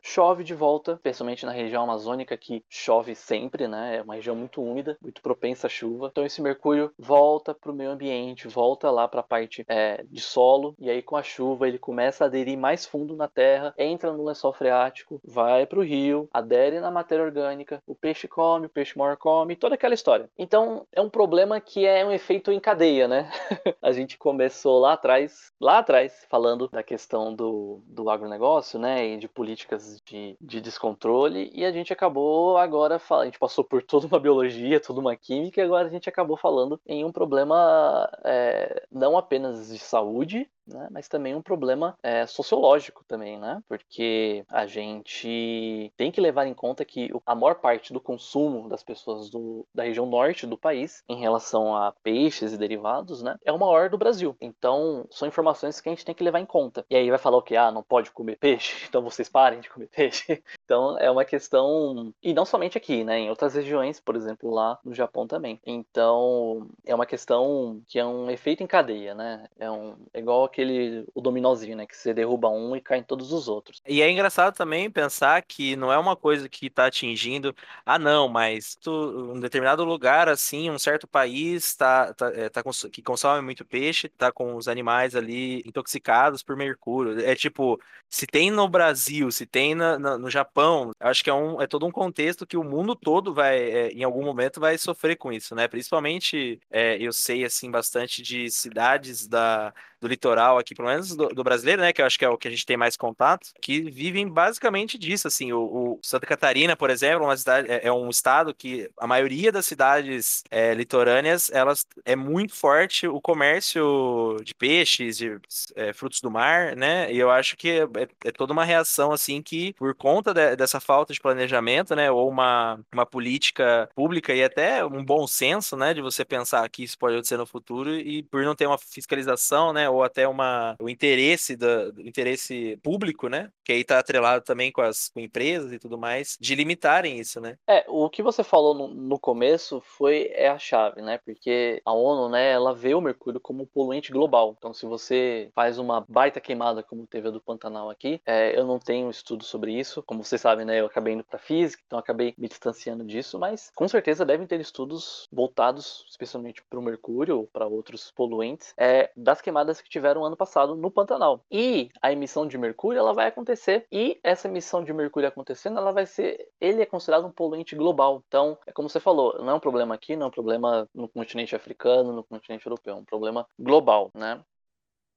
Chove 0.02 0.44
de 0.44 0.54
volta, 0.54 0.98
principalmente 1.02 1.46
na 1.46 1.52
região 1.52 1.82
amazônica 1.84 2.36
que 2.36 2.64
chove 2.68 3.14
sempre, 3.14 3.68
né? 3.68 3.96
É 3.96 4.02
uma 4.02 4.14
região 4.14 4.34
muito 4.36 4.62
úmida, 4.62 4.96
muito 5.00 5.22
propensa 5.22 5.66
à 5.66 5.70
chuva. 5.70 6.08
Então 6.10 6.24
esse 6.24 6.42
mercúrio 6.42 6.92
volta 6.98 7.54
para 7.54 7.70
o 7.70 7.74
meio 7.74 7.90
ambiente, 7.90 8.48
volta 8.48 8.90
lá 8.90 9.06
para 9.06 9.20
a 9.20 9.24
parte 9.24 9.64
é, 9.68 10.04
de 10.08 10.20
solo 10.20 10.74
e 10.78 10.90
aí 10.90 11.02
com 11.02 11.16
a 11.16 11.22
chuva 11.22 11.68
ele 11.68 11.78
começa 11.78 12.24
a 12.24 12.26
aderir 12.26 12.58
mais 12.58 12.86
fundo 12.86 13.16
na 13.16 13.28
terra, 13.28 13.74
entra 13.78 14.12
no 14.12 14.24
lençol 14.24 14.52
freático, 14.52 15.20
vai 15.24 15.66
para 15.66 15.78
o 15.78 15.84
rio, 15.84 16.28
adere 16.32 16.80
na 16.80 16.90
matéria 16.90 17.24
orgânica, 17.24 17.82
o 17.86 17.94
peixe 17.94 18.26
come, 18.28 18.66
o 18.66 18.70
peixe 18.70 18.98
maior 18.98 19.16
come, 19.16 19.56
toda 19.56 19.74
aquela 19.74 19.94
história. 19.94 20.28
Então 20.38 20.86
é 20.92 21.00
um 21.00 21.10
problema 21.10 21.60
que 21.60 21.86
é 21.86 22.04
um 22.04 22.12
efeito 22.12 22.50
em 22.52 22.60
cadeia, 22.60 23.06
né? 23.06 23.30
a 23.82 23.92
gente 23.92 24.18
começou 24.18 24.78
lá 24.78 24.94
atrás, 24.94 25.52
lá 25.60 25.78
atrás, 25.78 26.26
falando 26.28 26.68
da 26.68 26.82
questão 26.82 27.34
do, 27.34 27.82
do 27.86 28.08
agronegócio, 28.10 28.78
né, 28.78 29.06
e 29.06 29.16
de 29.16 29.28
políticas 29.50 30.00
de, 30.06 30.36
de 30.40 30.60
descontrole, 30.60 31.50
e 31.52 31.64
a 31.64 31.72
gente 31.72 31.92
acabou 31.92 32.56
agora, 32.56 33.00
a 33.10 33.24
gente 33.24 33.38
passou 33.38 33.64
por 33.64 33.82
toda 33.82 34.06
uma 34.06 34.20
biologia, 34.20 34.80
toda 34.80 35.00
uma 35.00 35.16
química, 35.16 35.60
e 35.60 35.64
agora 35.64 35.88
a 35.88 35.90
gente 35.90 36.08
acabou 36.08 36.36
falando 36.36 36.80
em 36.86 37.04
um 37.04 37.10
problema 37.10 38.08
é, 38.24 38.86
não 38.90 39.18
apenas 39.18 39.68
de 39.68 39.78
saúde, 39.78 40.48
né? 40.74 40.88
mas 40.90 41.08
também 41.08 41.34
um 41.34 41.42
problema 41.42 41.96
é, 42.02 42.26
sociológico 42.26 43.04
também, 43.06 43.38
né? 43.38 43.62
Porque 43.68 44.44
a 44.48 44.66
gente 44.66 45.92
tem 45.96 46.10
que 46.10 46.20
levar 46.20 46.46
em 46.46 46.54
conta 46.54 46.84
que 46.84 47.10
a 47.26 47.34
maior 47.34 47.56
parte 47.56 47.92
do 47.92 48.00
consumo 48.00 48.68
das 48.68 48.82
pessoas 48.82 49.30
do, 49.30 49.66
da 49.74 49.84
região 49.84 50.06
norte 50.06 50.46
do 50.46 50.58
país, 50.58 51.02
em 51.08 51.20
relação 51.20 51.76
a 51.76 51.92
peixes 52.02 52.52
e 52.52 52.58
derivados, 52.58 53.22
né, 53.22 53.36
é 53.44 53.52
o 53.52 53.58
maior 53.58 53.88
do 53.88 53.98
Brasil. 53.98 54.36
Então, 54.40 55.06
são 55.10 55.28
informações 55.28 55.80
que 55.80 55.88
a 55.88 55.92
gente 55.92 56.04
tem 56.04 56.14
que 56.14 56.24
levar 56.24 56.40
em 56.40 56.46
conta. 56.46 56.84
E 56.90 56.96
aí 56.96 57.08
vai 57.08 57.18
falar 57.18 57.38
o 57.38 57.42
que? 57.42 57.56
Ah, 57.56 57.70
não 57.70 57.82
pode 57.82 58.10
comer 58.10 58.36
peixe? 58.36 58.74
Então 58.90 59.02
vocês 59.02 59.28
parem 59.28 59.60
de 59.60 59.70
comer 59.70 59.86
peixe? 59.88 60.42
Então, 60.70 60.96
é 61.00 61.10
uma 61.10 61.24
questão... 61.24 62.14
E 62.22 62.32
não 62.32 62.44
somente 62.44 62.78
aqui, 62.78 63.02
né? 63.02 63.18
Em 63.18 63.28
outras 63.28 63.54
regiões, 63.56 63.98
por 63.98 64.14
exemplo, 64.14 64.48
lá 64.54 64.78
no 64.84 64.94
Japão 64.94 65.26
também. 65.26 65.60
Então, 65.66 66.68
é 66.86 66.94
uma 66.94 67.04
questão 67.04 67.82
que 67.88 67.98
é 67.98 68.06
um 68.06 68.30
efeito 68.30 68.62
em 68.62 68.68
cadeia, 68.68 69.12
né? 69.12 69.48
É, 69.58 69.68
um, 69.68 69.96
é 70.14 70.20
igual 70.20 70.44
aquele 70.44 71.04
o 71.12 71.20
dominózinho, 71.20 71.76
né? 71.76 71.86
Que 71.86 71.96
você 71.96 72.14
derruba 72.14 72.48
um 72.48 72.76
e 72.76 72.80
cai 72.80 72.98
em 72.98 73.02
todos 73.02 73.32
os 73.32 73.48
outros. 73.48 73.82
E 73.84 74.00
é 74.00 74.08
engraçado 74.08 74.54
também 74.54 74.88
pensar 74.88 75.42
que 75.42 75.74
não 75.74 75.92
é 75.92 75.98
uma 75.98 76.14
coisa 76.14 76.48
que 76.48 76.66
está 76.66 76.86
atingindo. 76.86 77.52
Ah, 77.84 77.98
não, 77.98 78.28
mas 78.28 78.76
tu, 78.76 78.92
um 79.34 79.40
determinado 79.40 79.82
lugar, 79.82 80.28
assim, 80.28 80.70
um 80.70 80.78
certo 80.78 81.08
país 81.08 81.74
tá, 81.74 82.14
tá, 82.14 82.30
é, 82.32 82.48
tá 82.48 82.62
que 82.92 83.02
consome 83.02 83.42
muito 83.42 83.64
peixe, 83.64 84.08
tá 84.08 84.30
com 84.30 84.54
os 84.54 84.68
animais 84.68 85.16
ali 85.16 85.64
intoxicados 85.66 86.44
por 86.44 86.54
mercúrio. 86.54 87.20
É 87.26 87.34
tipo, 87.34 87.76
se 88.08 88.24
tem 88.26 88.52
no 88.52 88.68
Brasil, 88.68 89.32
se 89.32 89.46
tem 89.46 89.74
na, 89.74 89.98
na, 89.98 90.16
no 90.18 90.30
Japão, 90.30 90.59
acho 91.00 91.22
que 91.24 91.30
é, 91.30 91.34
um, 91.34 91.60
é 91.60 91.66
todo 91.66 91.86
um 91.86 91.90
contexto 91.90 92.46
que 92.46 92.56
o 92.56 92.64
mundo 92.64 92.94
todo 92.94 93.32
vai, 93.34 93.58
é, 93.58 93.88
em 93.92 94.02
algum 94.04 94.24
momento, 94.24 94.60
vai 94.60 94.76
sofrer 94.78 95.16
com 95.16 95.32
isso, 95.32 95.54
né? 95.54 95.68
Principalmente, 95.68 96.60
é, 96.70 96.96
eu 97.00 97.12
sei, 97.12 97.44
assim, 97.44 97.70
bastante 97.70 98.22
de 98.22 98.50
cidades 98.50 99.26
da, 99.26 99.72
do 100.00 100.08
litoral 100.08 100.58
aqui, 100.58 100.74
pelo 100.74 100.88
menos 100.88 101.14
do, 101.14 101.28
do, 101.28 101.44
brasileiro, 101.44 101.82
né? 101.82 101.92
Que 101.92 102.00
eu 102.00 102.06
acho 102.06 102.18
que 102.18 102.24
é 102.24 102.28
o 102.28 102.38
que 102.38 102.48
a 102.48 102.50
gente 102.50 102.64
tem 102.64 102.76
mais 102.76 102.96
contato, 102.96 103.50
que 103.60 103.80
vivem 103.82 104.28
basicamente 104.28 104.98
disso, 104.98 105.28
assim. 105.28 105.52
O, 105.52 105.60
o 105.60 105.98
Santa 106.02 106.26
Catarina, 106.26 106.74
por 106.74 106.90
exemplo, 106.90 107.24
é 107.24 107.26
uma 107.26 107.36
cidade, 107.36 107.70
é, 107.70 107.86
é 107.86 107.92
um 107.92 108.08
estado 108.08 108.54
que 108.54 108.90
a 108.96 109.06
maioria 109.06 109.52
das 109.52 109.66
cidades 109.66 110.42
é, 110.50 110.72
litorâneas, 110.74 111.50
elas 111.50 111.86
é 112.04 112.16
muito 112.16 112.54
forte 112.54 113.06
o 113.06 113.20
comércio 113.20 114.36
de 114.42 114.54
peixes, 114.54 115.18
de 115.18 115.38
é, 115.74 115.92
frutos 115.92 116.20
do 116.20 116.30
mar, 116.30 116.74
né? 116.76 117.12
E 117.12 117.18
eu 117.18 117.30
acho 117.30 117.56
que 117.56 117.70
é, 117.70 117.82
é, 117.82 118.08
é 118.26 118.32
toda 118.32 118.52
uma 118.52 118.64
reação, 118.64 119.12
assim, 119.12 119.42
que 119.42 119.74
por 119.74 119.94
conta 119.94 120.32
de, 120.32 120.56
dessa 120.56 120.80
falta 120.80 121.12
de 121.12 121.20
planejamento, 121.20 121.94
né? 121.94 122.10
Ou 122.10 122.28
uma, 122.28 122.80
uma 122.92 123.04
política 123.04 123.88
pública 123.94 124.34
e 124.34 124.42
até 124.42 124.84
um 124.84 125.04
bom 125.04 125.26
senso, 125.26 125.76
né? 125.76 125.92
De 125.92 126.00
você 126.00 126.24
pensar 126.24 126.68
que 126.68 126.82
isso 126.82 126.98
pode 126.98 127.14
acontecer 127.14 127.36
no 127.36 127.46
futuro 127.46 127.94
e 127.94 128.22
por 128.22 128.42
não 128.42 128.54
ter 128.54 128.66
uma 128.66 128.78
fiscalização, 128.78 129.72
né? 129.72 129.89
Ou 129.90 130.02
até 130.02 130.26
uma, 130.26 130.76
o 130.80 130.88
interesse 130.88 131.56
do, 131.56 131.92
do 131.92 132.00
interesse 132.00 132.78
público, 132.82 133.28
né? 133.28 133.50
Que 133.64 133.72
aí 133.72 133.80
está 133.80 133.98
atrelado 133.98 134.44
também 134.44 134.70
com 134.72 134.80
as 134.80 135.08
com 135.08 135.20
empresas 135.20 135.72
e 135.72 135.78
tudo 135.78 135.98
mais, 135.98 136.36
de 136.40 136.54
limitarem 136.54 137.18
isso, 137.18 137.40
né? 137.40 137.56
É, 137.68 137.84
o 137.88 138.08
que 138.08 138.22
você 138.22 138.42
falou 138.42 138.74
no, 138.74 138.88
no 138.88 139.18
começo 139.18 139.80
foi 139.80 140.30
é 140.34 140.48
a 140.48 140.58
chave, 140.58 141.02
né? 141.02 141.18
Porque 141.24 141.80
a 141.84 141.92
ONU, 141.92 142.28
né, 142.28 142.52
ela 142.52 142.74
vê 142.74 142.94
o 142.94 143.00
mercúrio 143.00 143.40
como 143.40 143.62
um 143.62 143.66
poluente 143.66 144.12
global. 144.12 144.54
Então, 144.56 144.72
se 144.72 144.86
você 144.86 145.50
faz 145.54 145.78
uma 145.78 146.04
baita 146.08 146.40
queimada 146.40 146.82
como 146.82 147.06
teve 147.06 147.28
a 147.28 147.30
do 147.30 147.40
Pantanal 147.40 147.90
aqui, 147.90 148.20
é, 148.26 148.58
eu 148.58 148.64
não 148.64 148.78
tenho 148.78 149.10
estudo 149.10 149.44
sobre 149.44 149.72
isso. 149.72 150.02
Como 150.02 150.24
vocês 150.24 150.40
sabem, 150.40 150.64
né, 150.64 150.80
eu 150.80 150.86
acabei 150.86 151.14
indo 151.14 151.24
para 151.24 151.38
física, 151.38 151.82
então 151.86 151.98
acabei 151.98 152.34
me 152.36 152.48
distanciando 152.48 153.04
disso, 153.04 153.38
mas 153.38 153.70
com 153.74 153.88
certeza 153.88 154.24
devem 154.24 154.46
ter 154.46 154.60
estudos 154.60 155.28
voltados 155.32 156.04
especialmente 156.08 156.62
para 156.68 156.78
o 156.78 156.82
mercúrio 156.82 157.38
ou 157.38 157.46
para 157.46 157.66
outros 157.66 158.10
poluentes 158.10 158.74
é, 158.76 159.10
das 159.16 159.40
queimadas 159.40 159.79
que 159.80 159.88
tiveram 159.88 160.24
ano 160.24 160.36
passado 160.36 160.74
no 160.74 160.90
Pantanal. 160.90 161.44
E 161.50 161.88
a 162.00 162.12
emissão 162.12 162.46
de 162.46 162.58
mercúrio 162.58 162.98
ela 162.98 163.12
vai 163.12 163.28
acontecer 163.28 163.86
e 163.90 164.18
essa 164.22 164.48
emissão 164.48 164.82
de 164.84 164.92
mercúrio 164.92 165.28
acontecendo, 165.28 165.78
ela 165.78 165.92
vai 165.92 166.06
ser, 166.06 166.48
ele 166.60 166.82
é 166.82 166.86
considerado 166.86 167.26
um 167.26 167.32
poluente 167.32 167.74
global. 167.74 168.22
Então, 168.26 168.58
é 168.66 168.72
como 168.72 168.88
você 168.88 169.00
falou, 169.00 169.38
não 169.38 169.50
é 169.50 169.54
um 169.54 169.60
problema 169.60 169.94
aqui, 169.94 170.16
não 170.16 170.26
é 170.26 170.28
um 170.28 170.32
problema 170.32 170.88
no 170.94 171.08
continente 171.08 171.54
africano, 171.54 172.12
no 172.12 172.24
continente 172.24 172.66
europeu, 172.66 172.94
é 172.94 172.96
um 172.96 173.04
problema 173.04 173.46
global, 173.58 174.10
né? 174.14 174.42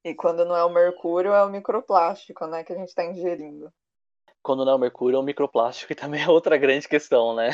E 0.04 0.14
quando 0.14 0.44
não 0.44 0.56
é 0.56 0.64
o 0.64 0.70
mercúrio, 0.70 1.32
é 1.32 1.44
o 1.46 1.50
microplástico, 1.50 2.46
né, 2.46 2.64
que 2.64 2.74
a 2.74 2.76
gente 2.76 2.90
está 2.90 3.06
ingerindo. 3.06 3.72
Quando 4.42 4.66
não 4.66 4.74
é 4.74 4.76
o 4.76 4.80
mercúrio, 4.80 5.16
é 5.16 5.20
o 5.20 5.24
microplástico, 5.24 5.94
e 5.94 5.96
também 5.96 6.22
é 6.22 6.30
outra 6.30 6.58
grande 6.58 6.88
questão, 6.88 7.34
né? 7.34 7.52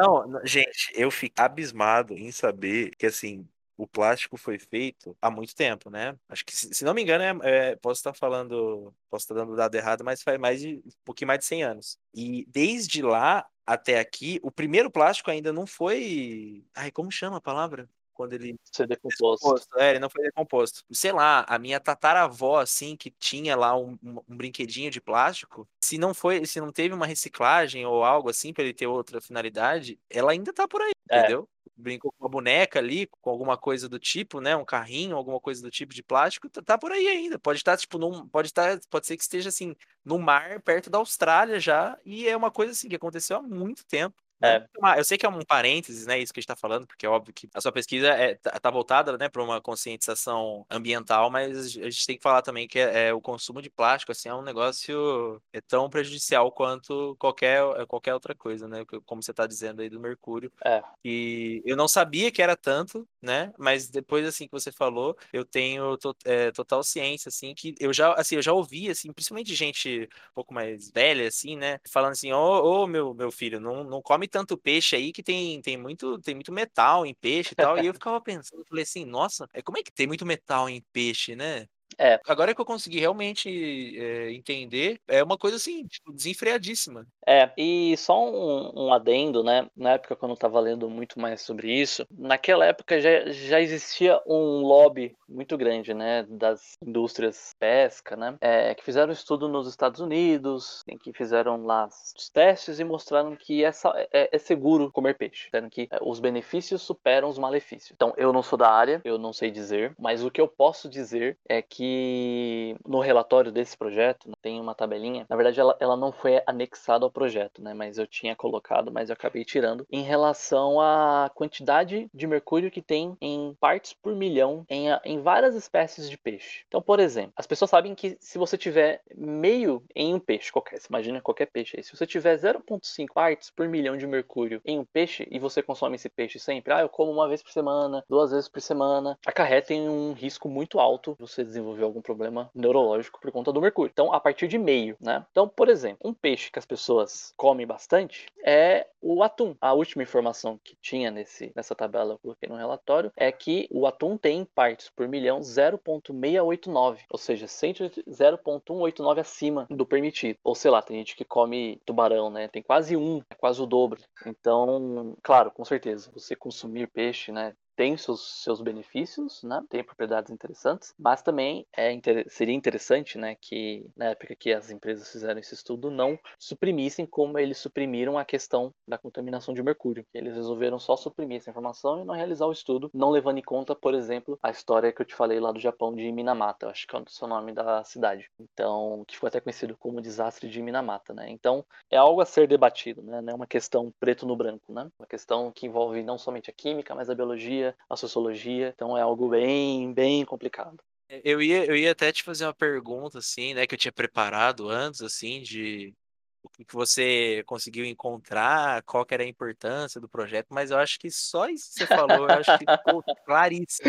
Não, 0.00 0.40
gente, 0.44 0.92
eu 0.94 1.10
fico 1.10 1.34
abismado 1.38 2.14
em 2.14 2.30
saber 2.30 2.94
que, 2.96 3.06
assim, 3.06 3.46
o 3.78 3.86
plástico 3.86 4.36
foi 4.36 4.58
feito 4.58 5.16
há 5.22 5.30
muito 5.30 5.54
tempo, 5.54 5.88
né? 5.88 6.18
Acho 6.28 6.44
que, 6.44 6.54
se, 6.54 6.84
não 6.84 6.92
me 6.92 7.00
engano, 7.00 7.22
é, 7.44 7.70
é, 7.70 7.76
posso 7.76 8.00
estar 8.00 8.12
falando, 8.12 8.92
posso 9.08 9.22
estar 9.22 9.34
dando 9.36 9.54
dado 9.54 9.74
errado, 9.76 10.04
mas 10.04 10.20
faz 10.20 10.36
mais 10.36 10.60
de 10.60 10.82
um 10.84 10.90
pouquinho 11.04 11.28
mais 11.28 11.38
de 11.38 11.46
100 11.46 11.62
anos. 11.62 11.98
E 12.12 12.44
desde 12.48 13.00
lá 13.00 13.46
até 13.64 14.00
aqui, 14.00 14.40
o 14.42 14.50
primeiro 14.50 14.90
plástico 14.90 15.30
ainda 15.30 15.52
não 15.52 15.64
foi. 15.64 16.64
Ai, 16.74 16.90
como 16.90 17.12
chama 17.12 17.36
a 17.36 17.40
palavra? 17.40 17.88
Quando 18.12 18.32
ele. 18.32 18.56
Ser 18.64 18.88
decomposto. 18.88 19.36
decomposto. 19.36 19.78
É, 19.78 19.90
ele 19.90 20.00
não 20.00 20.10
foi 20.10 20.24
decomposto. 20.24 20.84
Sei 20.90 21.12
lá, 21.12 21.46
a 21.48 21.56
minha 21.56 21.78
tataravó, 21.78 22.58
assim, 22.58 22.96
que 22.96 23.12
tinha 23.12 23.54
lá 23.54 23.76
um, 23.78 23.96
um, 24.02 24.20
um 24.28 24.36
brinquedinho 24.36 24.90
de 24.90 25.00
plástico, 25.00 25.68
se 25.80 25.98
não 25.98 26.12
foi, 26.12 26.44
se 26.44 26.60
não 26.60 26.72
teve 26.72 26.92
uma 26.92 27.06
reciclagem 27.06 27.86
ou 27.86 28.02
algo 28.02 28.28
assim 28.28 28.52
para 28.52 28.64
ele 28.64 28.74
ter 28.74 28.88
outra 28.88 29.20
finalidade, 29.20 30.00
ela 30.10 30.32
ainda 30.32 30.52
tá 30.52 30.66
por 30.66 30.82
aí, 30.82 30.90
é. 31.08 31.20
entendeu? 31.20 31.48
Brincou 31.78 32.12
com 32.12 32.24
uma 32.24 32.30
boneca 32.30 32.78
ali, 32.78 33.06
com 33.20 33.30
alguma 33.30 33.56
coisa 33.58 33.88
do 33.88 33.98
tipo, 33.98 34.40
né? 34.40 34.56
Um 34.56 34.64
carrinho, 34.64 35.16
alguma 35.16 35.40
coisa 35.40 35.62
do 35.62 35.70
tipo 35.70 35.94
de 35.94 36.02
plástico, 36.02 36.48
tá, 36.50 36.62
tá 36.62 36.78
por 36.78 36.92
aí 36.92 37.06
ainda. 37.08 37.38
Pode 37.38 37.58
estar, 37.58 37.76
tipo, 37.76 37.98
num, 37.98 38.28
pode 38.28 38.48
estar, 38.48 38.78
pode 38.90 39.06
ser 39.06 39.16
que 39.16 39.22
esteja 39.22 39.48
assim, 39.50 39.74
no 40.04 40.18
mar, 40.18 40.60
perto 40.62 40.90
da 40.90 40.98
Austrália 40.98 41.60
já, 41.60 41.98
e 42.04 42.28
é 42.28 42.36
uma 42.36 42.50
coisa 42.50 42.72
assim 42.72 42.88
que 42.88 42.96
aconteceu 42.96 43.36
há 43.38 43.42
muito 43.42 43.84
tempo. 43.86 44.16
É. 44.42 44.64
Eu 44.96 45.04
sei 45.04 45.18
que 45.18 45.26
é 45.26 45.28
um 45.28 45.40
parênteses, 45.42 46.06
né? 46.06 46.18
Isso 46.18 46.32
que 46.32 46.38
a 46.38 46.40
gente 46.40 46.50
está 46.50 46.56
falando, 46.56 46.86
porque 46.86 47.04
é 47.04 47.08
óbvio 47.08 47.34
que 47.34 47.48
a 47.52 47.60
sua 47.60 47.72
pesquisa 47.72 48.08
é, 48.08 48.34
tá, 48.36 48.50
tá 48.52 48.70
voltada 48.70 49.16
né, 49.18 49.28
para 49.28 49.42
uma 49.42 49.60
conscientização 49.60 50.64
ambiental, 50.70 51.30
mas 51.30 51.76
a 51.76 51.90
gente 51.90 52.06
tem 52.06 52.16
que 52.16 52.22
falar 52.22 52.42
também 52.42 52.68
que 52.68 52.78
é, 52.78 53.08
é, 53.08 53.14
o 53.14 53.20
consumo 53.20 53.60
de 53.60 53.70
plástico 53.70 54.12
assim, 54.12 54.28
é 54.28 54.34
um 54.34 54.42
negócio 54.42 55.42
é 55.52 55.60
tão 55.60 55.90
prejudicial 55.90 56.52
quanto 56.52 57.16
qualquer, 57.18 57.60
qualquer 57.86 58.14
outra 58.14 58.34
coisa, 58.34 58.68
né? 58.68 58.84
Como 59.04 59.22
você 59.22 59.32
está 59.32 59.46
dizendo 59.46 59.82
aí 59.82 59.88
do 59.88 59.98
mercúrio. 60.00 60.52
É. 60.64 60.82
E 61.04 61.62
eu 61.64 61.76
não 61.76 61.88
sabia 61.88 62.30
que 62.30 62.42
era 62.42 62.56
tanto, 62.56 63.08
né? 63.20 63.52
Mas 63.58 63.88
depois 63.88 64.24
assim 64.26 64.46
que 64.46 64.52
você 64.52 64.70
falou, 64.70 65.16
eu 65.32 65.44
tenho 65.44 65.96
to, 65.98 66.14
é, 66.24 66.50
total 66.52 66.82
ciência, 66.84 67.28
assim, 67.28 67.54
que 67.54 67.74
eu 67.80 67.92
já, 67.92 68.12
assim, 68.14 68.36
eu 68.36 68.42
já 68.42 68.52
ouvi, 68.52 68.88
assim, 68.90 69.12
principalmente 69.12 69.54
gente 69.54 70.08
um 70.30 70.34
pouco 70.34 70.54
mais 70.54 70.90
velha, 70.90 71.26
assim, 71.26 71.56
né? 71.56 71.80
Falando 71.90 72.12
assim, 72.12 72.32
ô, 72.32 72.36
oh, 72.38 72.82
oh, 72.84 72.86
meu, 72.86 73.14
meu 73.14 73.30
filho, 73.30 73.60
não, 73.60 73.82
não 73.84 74.02
come 74.02 74.27
tanto 74.28 74.56
peixe 74.58 74.96
aí 74.96 75.12
que 75.12 75.22
tem, 75.22 75.60
tem, 75.62 75.76
muito, 75.76 76.18
tem 76.20 76.34
muito 76.34 76.52
metal 76.52 77.06
em 77.06 77.14
peixe 77.14 77.52
e 77.52 77.56
tal. 77.56 77.78
e 77.78 77.86
eu 77.86 77.94
ficava 77.94 78.20
pensando, 78.20 78.64
falei 78.68 78.84
assim, 78.84 79.04
nossa, 79.04 79.48
é, 79.52 79.62
como 79.62 79.78
é 79.78 79.82
que 79.82 79.92
tem 79.92 80.06
muito 80.06 80.26
metal 80.26 80.68
em 80.68 80.82
peixe, 80.92 81.34
né? 81.36 81.66
É. 81.98 82.20
Agora 82.28 82.54
que 82.54 82.60
eu 82.60 82.64
consegui 82.64 83.00
realmente 83.00 83.98
é, 83.98 84.32
entender, 84.32 85.00
é 85.08 85.22
uma 85.22 85.36
coisa 85.36 85.56
assim, 85.56 85.84
tipo, 85.86 86.12
desenfreadíssima. 86.12 87.04
É, 87.26 87.50
e 87.58 87.96
só 87.96 88.24
um, 88.24 88.86
um, 88.86 88.92
adendo, 88.92 89.42
né? 89.42 89.68
Na 89.76 89.94
época, 89.94 90.16
quando 90.16 90.30
eu 90.30 90.34
estava 90.34 90.60
lendo 90.60 90.88
muito 90.88 91.20
mais 91.20 91.42
sobre 91.42 91.70
isso, 91.72 92.06
naquela 92.10 92.64
época 92.64 93.00
já, 93.00 93.30
já 93.30 93.60
existia 93.60 94.20
um 94.26 94.62
lobby 94.62 95.14
muito 95.28 95.58
grande, 95.58 95.92
né? 95.92 96.24
Das 96.28 96.76
indústrias 96.80 97.54
pesca, 97.58 98.16
né? 98.16 98.36
É, 98.40 98.74
que 98.74 98.84
fizeram 98.84 99.12
estudo 99.12 99.48
nos 99.48 99.68
Estados 99.68 100.00
Unidos, 100.00 100.82
em 100.88 100.96
que 100.96 101.12
fizeram 101.12 101.64
lá 101.64 101.88
os 101.88 102.30
testes 102.30 102.78
e 102.78 102.84
mostraram 102.84 103.34
que 103.36 103.64
é, 103.64 103.70
é, 104.12 104.38
seguro 104.38 104.92
comer 104.92 105.16
peixe. 105.18 105.46
Disseram 105.46 105.68
que 105.68 105.88
é, 105.90 105.98
os 106.00 106.20
benefícios 106.20 106.80
superam 106.80 107.28
os 107.28 107.38
malefícios. 107.38 107.90
Então, 107.92 108.14
eu 108.16 108.32
não 108.32 108.42
sou 108.42 108.56
da 108.56 108.70
área, 108.70 109.00
eu 109.04 109.18
não 109.18 109.32
sei 109.32 109.50
dizer, 109.50 109.94
mas 109.98 110.24
o 110.24 110.30
que 110.30 110.40
eu 110.40 110.48
posso 110.48 110.88
dizer 110.88 111.36
é 111.48 111.60
que 111.60 111.87
que 111.88 112.76
no 112.86 113.00
relatório 113.00 113.50
desse 113.50 113.76
projeto 113.76 114.30
tem 114.42 114.60
uma 114.60 114.74
tabelinha. 114.74 115.26
Na 115.28 115.36
verdade, 115.36 115.58
ela, 115.58 115.76
ela 115.80 115.96
não 115.96 116.12
foi 116.12 116.42
anexada 116.46 117.04
ao 117.04 117.10
projeto, 117.10 117.62
né? 117.62 117.72
Mas 117.72 117.98
eu 117.98 118.06
tinha 118.06 118.36
colocado, 118.36 118.92
mas 118.92 119.08
eu 119.08 119.14
acabei 119.14 119.44
tirando. 119.44 119.86
Em 119.90 120.02
relação 120.02 120.80
à 120.80 121.30
quantidade 121.34 122.08
de 122.12 122.26
mercúrio 122.26 122.70
que 122.70 122.82
tem 122.82 123.16
em 123.20 123.56
partes 123.60 123.94
por 123.94 124.14
milhão 124.14 124.64
em, 124.68 124.88
em 125.04 125.20
várias 125.20 125.54
espécies 125.54 126.10
de 126.10 126.18
peixe. 126.18 126.64
Então, 126.68 126.82
por 126.82 127.00
exemplo, 127.00 127.32
as 127.36 127.46
pessoas 127.46 127.70
sabem 127.70 127.94
que 127.94 128.16
se 128.20 128.38
você 128.38 128.58
tiver 128.58 129.00
meio 129.16 129.82
em 129.94 130.14
um 130.14 130.20
peixe 130.20 130.52
qualquer, 130.52 130.80
você 130.80 130.86
imagina 130.88 131.20
qualquer 131.20 131.46
peixe 131.46 131.76
aí, 131.76 131.82
se 131.82 131.96
você 131.96 132.06
tiver 132.06 132.36
0,5 132.36 133.06
partes 133.14 133.50
por 133.50 133.68
milhão 133.68 133.96
de 133.96 134.06
mercúrio 134.06 134.60
em 134.64 134.78
um 134.78 134.84
peixe 134.84 135.26
e 135.30 135.38
você 135.38 135.62
consome 135.62 135.96
esse 135.96 136.08
peixe 136.08 136.38
sempre, 136.38 136.72
ah, 136.72 136.80
eu 136.80 136.88
como 136.88 137.10
uma 137.10 137.28
vez 137.28 137.42
por 137.42 137.52
semana, 137.52 138.04
duas 138.08 138.30
vezes 138.30 138.48
por 138.48 138.60
semana, 138.60 139.18
acarreta 139.26 139.72
em 139.72 139.88
um 139.88 140.12
risco 140.12 140.48
muito 140.48 140.78
alto 140.78 141.16
você 141.18 141.44
desenvolver 141.44 141.77
desenvolver 141.78 141.84
algum 141.84 142.02
problema 142.02 142.50
neurológico 142.54 143.20
por 143.20 143.30
conta 143.30 143.52
do 143.52 143.60
mercúrio. 143.60 143.90
Então, 143.92 144.12
a 144.12 144.20
partir 144.20 144.48
de 144.48 144.58
meio, 144.58 144.96
né? 145.00 145.24
Então, 145.30 145.48
por 145.48 145.68
exemplo, 145.68 145.98
um 146.04 146.12
peixe 146.12 146.50
que 146.50 146.58
as 146.58 146.66
pessoas 146.66 147.32
comem 147.36 147.66
bastante 147.66 148.26
é 148.44 148.86
o 149.00 149.22
atum. 149.22 149.54
A 149.60 149.72
última 149.72 150.02
informação 150.02 150.58
que 150.62 150.76
tinha 150.80 151.10
nesse, 151.10 151.52
nessa 151.54 151.74
tabela 151.74 152.14
eu 152.14 152.18
coloquei 152.18 152.48
no 152.48 152.56
relatório 152.56 153.12
é 153.16 153.30
que 153.30 153.68
o 153.70 153.86
atum 153.86 154.16
tem 154.16 154.44
partes 154.44 154.90
por 154.90 155.06
milhão 155.08 155.40
0,689, 155.42 157.04
ou 157.10 157.18
seja, 157.18 157.46
0,189 157.46 159.20
acima 159.20 159.66
do 159.70 159.86
permitido. 159.86 160.38
Ou 160.42 160.54
sei 160.54 160.70
lá, 160.70 160.82
tem 160.82 160.98
gente 160.98 161.16
que 161.16 161.24
come 161.24 161.80
tubarão, 161.84 162.30
né? 162.30 162.48
Tem 162.48 162.62
quase 162.62 162.96
um, 162.96 163.22
é 163.30 163.34
quase 163.34 163.62
o 163.62 163.66
dobro. 163.66 164.00
Então, 164.26 165.16
claro, 165.22 165.50
com 165.50 165.64
certeza, 165.64 166.10
você 166.12 166.34
consumir 166.34 166.88
peixe, 166.88 167.30
né? 167.30 167.54
Tem 167.78 167.96
seus, 167.96 168.42
seus 168.42 168.60
benefícios, 168.60 169.40
né? 169.44 169.62
tem 169.70 169.84
propriedades 169.84 170.32
interessantes, 170.32 170.92
mas 170.98 171.22
também 171.22 171.64
é 171.72 171.92
inter... 171.92 172.26
seria 172.28 172.52
interessante 172.52 173.16
né, 173.16 173.36
que 173.40 173.86
na 173.96 174.06
época 174.06 174.34
que 174.34 174.52
as 174.52 174.68
empresas 174.68 175.12
fizeram 175.12 175.38
esse 175.38 175.54
estudo 175.54 175.88
não 175.88 176.18
suprimissem 176.40 177.06
como 177.06 177.38
eles 177.38 177.56
suprimiram 177.56 178.18
a 178.18 178.24
questão 178.24 178.74
da 178.84 178.98
contaminação 178.98 179.54
de 179.54 179.62
mercúrio. 179.62 180.04
Eles 180.12 180.34
resolveram 180.34 180.76
só 180.80 180.96
suprimir 180.96 181.36
essa 181.36 181.50
informação 181.50 182.02
e 182.02 182.04
não 182.04 182.16
realizar 182.16 182.46
o 182.46 182.52
estudo, 182.52 182.90
não 182.92 183.10
levando 183.10 183.38
em 183.38 183.42
conta, 183.42 183.76
por 183.76 183.94
exemplo, 183.94 184.36
a 184.42 184.50
história 184.50 184.90
que 184.90 185.00
eu 185.00 185.06
te 185.06 185.14
falei 185.14 185.38
lá 185.38 185.52
do 185.52 185.60
Japão 185.60 185.94
de 185.94 186.10
Minamata, 186.10 186.68
acho 186.70 186.84
que 186.84 186.96
é 186.96 186.98
o 186.98 187.26
nome 187.28 187.52
da 187.52 187.84
cidade. 187.84 188.28
Então, 188.40 189.04
que 189.06 189.14
ficou 189.14 189.28
até 189.28 189.40
conhecido 189.40 189.76
como 189.76 190.00
desastre 190.00 190.48
de 190.48 190.60
Minamata, 190.60 191.14
né? 191.14 191.30
Então, 191.30 191.64
é 191.88 191.96
algo 191.96 192.20
a 192.20 192.26
ser 192.26 192.48
debatido, 192.48 193.04
né? 193.04 193.20
Não 193.20 193.34
é 193.34 193.36
uma 193.36 193.46
questão 193.46 193.94
preto 194.00 194.26
no 194.26 194.34
branco, 194.34 194.72
né? 194.72 194.90
Uma 194.98 195.06
questão 195.06 195.52
que 195.52 195.64
envolve 195.64 196.02
não 196.02 196.18
somente 196.18 196.50
a 196.50 196.52
química, 196.52 196.92
mas 196.92 197.08
a 197.08 197.14
biologia, 197.14 197.67
a 197.88 197.96
sociologia, 197.96 198.72
então 198.74 198.96
é 198.96 199.00
algo 199.00 199.28
bem, 199.28 199.92
bem 199.92 200.24
complicado. 200.24 200.78
Eu 201.08 201.40
ia, 201.40 201.64
eu 201.64 201.74
ia 201.74 201.92
até 201.92 202.12
te 202.12 202.22
fazer 202.22 202.44
uma 202.44 202.54
pergunta, 202.54 203.18
assim, 203.18 203.54
né, 203.54 203.66
que 203.66 203.74
eu 203.74 203.78
tinha 203.78 203.92
preparado 203.92 204.68
antes, 204.68 205.00
assim, 205.00 205.40
de 205.40 205.94
o 206.42 206.48
que 206.50 206.74
você 206.74 207.42
conseguiu 207.46 207.84
encontrar, 207.84 208.82
qual 208.82 209.04
que 209.04 209.14
era 209.14 209.22
a 209.22 209.26
importância 209.26 210.00
do 210.00 210.08
projeto, 210.08 210.46
mas 210.50 210.70
eu 210.70 210.78
acho 210.78 210.98
que 210.98 211.10
só 211.10 211.48
isso 211.48 211.70
que 211.72 211.80
você 211.80 211.86
falou, 211.86 212.28
eu 212.28 212.36
acho 212.36 212.58
que 212.58 212.64
ficou 212.64 213.02
claríssimo. 213.26 213.88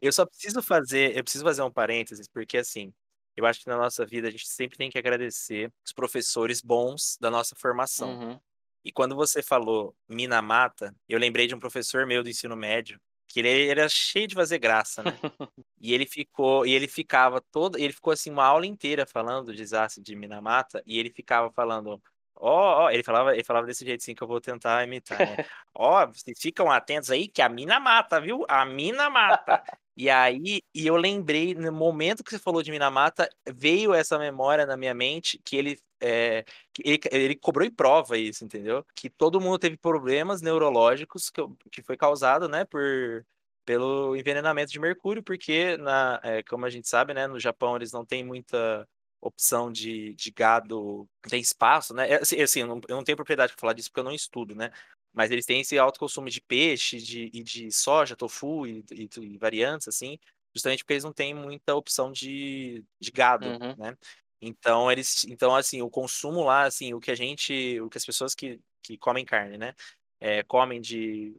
Eu 0.00 0.12
só 0.12 0.24
preciso 0.26 0.62
fazer, 0.62 1.16
eu 1.16 1.22
preciso 1.22 1.44
fazer 1.44 1.62
um 1.62 1.70
parênteses, 1.70 2.28
porque 2.28 2.58
assim, 2.58 2.92
eu 3.36 3.44
acho 3.46 3.60
que 3.60 3.68
na 3.68 3.76
nossa 3.76 4.06
vida 4.06 4.28
a 4.28 4.30
gente 4.30 4.46
sempre 4.46 4.76
tem 4.76 4.90
que 4.90 4.98
agradecer 4.98 5.72
os 5.84 5.92
professores 5.92 6.60
bons 6.60 7.16
da 7.20 7.30
nossa 7.30 7.56
formação. 7.56 8.18
Uhum. 8.18 8.40
E 8.84 8.92
quando 8.92 9.16
você 9.16 9.42
falou 9.42 9.96
Minamata, 10.08 10.94
eu 11.08 11.18
lembrei 11.18 11.46
de 11.46 11.54
um 11.54 11.60
professor 11.60 12.06
meu 12.06 12.22
do 12.22 12.28
ensino 12.28 12.56
médio, 12.56 13.00
que 13.26 13.40
ele, 13.40 13.68
era 13.68 13.88
cheio 13.88 14.28
de 14.28 14.34
fazer 14.34 14.58
graça, 14.58 15.02
né? 15.02 15.12
e 15.80 15.94
ele 15.94 16.06
ficou, 16.06 16.66
e 16.66 16.72
ele 16.72 16.86
ficava 16.86 17.40
todo, 17.40 17.78
ele 17.78 17.92
ficou 17.92 18.12
assim 18.12 18.30
uma 18.30 18.44
aula 18.44 18.66
inteira 18.66 19.06
falando 19.06 19.46
do 19.46 19.54
desastre 19.54 20.02
de 20.02 20.14
Minamata, 20.14 20.82
e 20.86 20.98
ele 20.98 21.10
ficava 21.10 21.50
falando 21.50 22.00
Ó, 22.36 22.82
oh, 22.82 22.84
oh, 22.84 22.90
ele 22.90 23.02
falava, 23.02 23.32
ele 23.32 23.44
falava 23.44 23.66
desse 23.66 23.84
jeito 23.84 24.00
assim 24.00 24.14
que 24.14 24.22
eu 24.22 24.26
vou 24.26 24.40
tentar 24.40 24.84
imitar, 24.84 25.18
né? 25.18 25.36
Ó, 25.74 26.02
oh, 26.02 26.06
vocês 26.08 26.38
ficam 26.38 26.70
atentos 26.70 27.10
aí 27.10 27.28
que 27.28 27.40
a 27.40 27.48
mina 27.48 27.78
mata, 27.78 28.20
viu? 28.20 28.44
A 28.48 28.64
mina 28.64 29.08
mata. 29.08 29.62
E 29.96 30.10
aí, 30.10 30.60
e 30.74 30.86
eu 30.86 30.96
lembrei, 30.96 31.54
no 31.54 31.70
momento 31.72 32.24
que 32.24 32.30
você 32.30 32.38
falou 32.38 32.62
de 32.62 32.70
mina 32.70 32.90
mata, 32.90 33.28
veio 33.46 33.94
essa 33.94 34.18
memória 34.18 34.66
na 34.66 34.76
minha 34.76 34.94
mente 34.94 35.38
que 35.44 35.56
ele 35.56 35.78
é, 36.00 36.44
ele, 36.84 37.00
ele, 37.10 37.34
cobrou 37.36 37.66
em 37.66 37.70
prova 37.70 38.18
isso, 38.18 38.44
entendeu? 38.44 38.84
Que 38.94 39.08
todo 39.08 39.40
mundo 39.40 39.58
teve 39.58 39.76
problemas 39.76 40.42
neurológicos 40.42 41.30
que, 41.30 41.40
que 41.70 41.82
foi 41.82 41.96
causado, 41.96 42.48
né, 42.48 42.64
por 42.64 43.24
pelo 43.64 44.14
envenenamento 44.14 44.70
de 44.70 44.78
mercúrio, 44.78 45.22
porque 45.22 45.76
na, 45.78 46.20
é, 46.22 46.42
como 46.42 46.66
a 46.66 46.70
gente 46.70 46.88
sabe, 46.88 47.14
né, 47.14 47.26
no 47.26 47.40
Japão 47.40 47.76
eles 47.76 47.92
não 47.92 48.04
têm 48.04 48.22
muita 48.22 48.86
opção 49.20 49.72
de, 49.72 50.14
de 50.14 50.30
gado, 50.30 51.08
tem 51.22 51.40
espaço, 51.40 51.94
né? 51.94 52.10
É, 52.10 52.16
assim, 52.16 52.40
assim 52.42 52.60
eu, 52.60 52.66
não, 52.66 52.80
eu 52.88 52.96
não 52.96 53.04
tenho 53.04 53.16
propriedade 53.16 53.52
para 53.52 53.60
falar 53.60 53.72
disso 53.72 53.88
porque 53.90 54.00
eu 54.00 54.04
não 54.04 54.12
estudo, 54.12 54.54
né? 54.54 54.70
Mas 55.14 55.30
eles 55.30 55.46
têm 55.46 55.60
esse 55.60 55.78
alto 55.78 56.00
consumo 56.00 56.28
de 56.28 56.40
peixe 56.40 56.98
de, 56.98 57.30
e 57.32 57.42
de 57.42 57.70
soja, 57.70 58.16
tofu 58.16 58.66
e, 58.66 58.84
e, 58.90 59.08
e, 59.20 59.38
variantes, 59.38 59.86
assim, 59.86 60.18
justamente 60.52 60.82
porque 60.82 60.94
eles 60.94 61.04
não 61.04 61.12
têm 61.12 61.32
muita 61.32 61.74
opção 61.74 62.10
de, 62.10 62.84
de 63.00 63.10
gado, 63.12 63.46
uhum. 63.46 63.76
né? 63.76 63.96
Então, 64.40 64.90
eles, 64.92 65.24
então, 65.24 65.54
assim, 65.54 65.80
o 65.80 65.88
consumo 65.88 66.42
lá, 66.42 66.64
assim, 66.64 66.92
o 66.92 67.00
que 67.00 67.10
a 67.10 67.14
gente, 67.14 67.80
o 67.80 67.88
que 67.88 67.96
as 67.96 68.04
pessoas 68.04 68.34
que, 68.34 68.60
que 68.82 68.98
comem 68.98 69.24
carne, 69.24 69.56
né? 69.56 69.74
É, 70.20 70.42
comem 70.42 70.80
de 70.80 71.34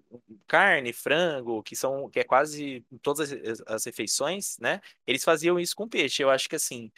carne, 0.48 0.94
frango, 0.94 1.64
que 1.64 1.76
são 1.76 2.10
que 2.10 2.20
é 2.20 2.24
quase 2.24 2.86
todas 3.02 3.32
as, 3.32 3.62
as 3.66 3.86
refeições, 3.86 4.58
né? 4.60 4.82
Eles 5.08 5.24
faziam 5.24 5.60
isso 5.60 5.76
com 5.76 5.88
peixe. 5.88 6.22
Eu 6.24 6.30
acho 6.30 6.48
que 6.48 6.56
assim, 6.56 6.92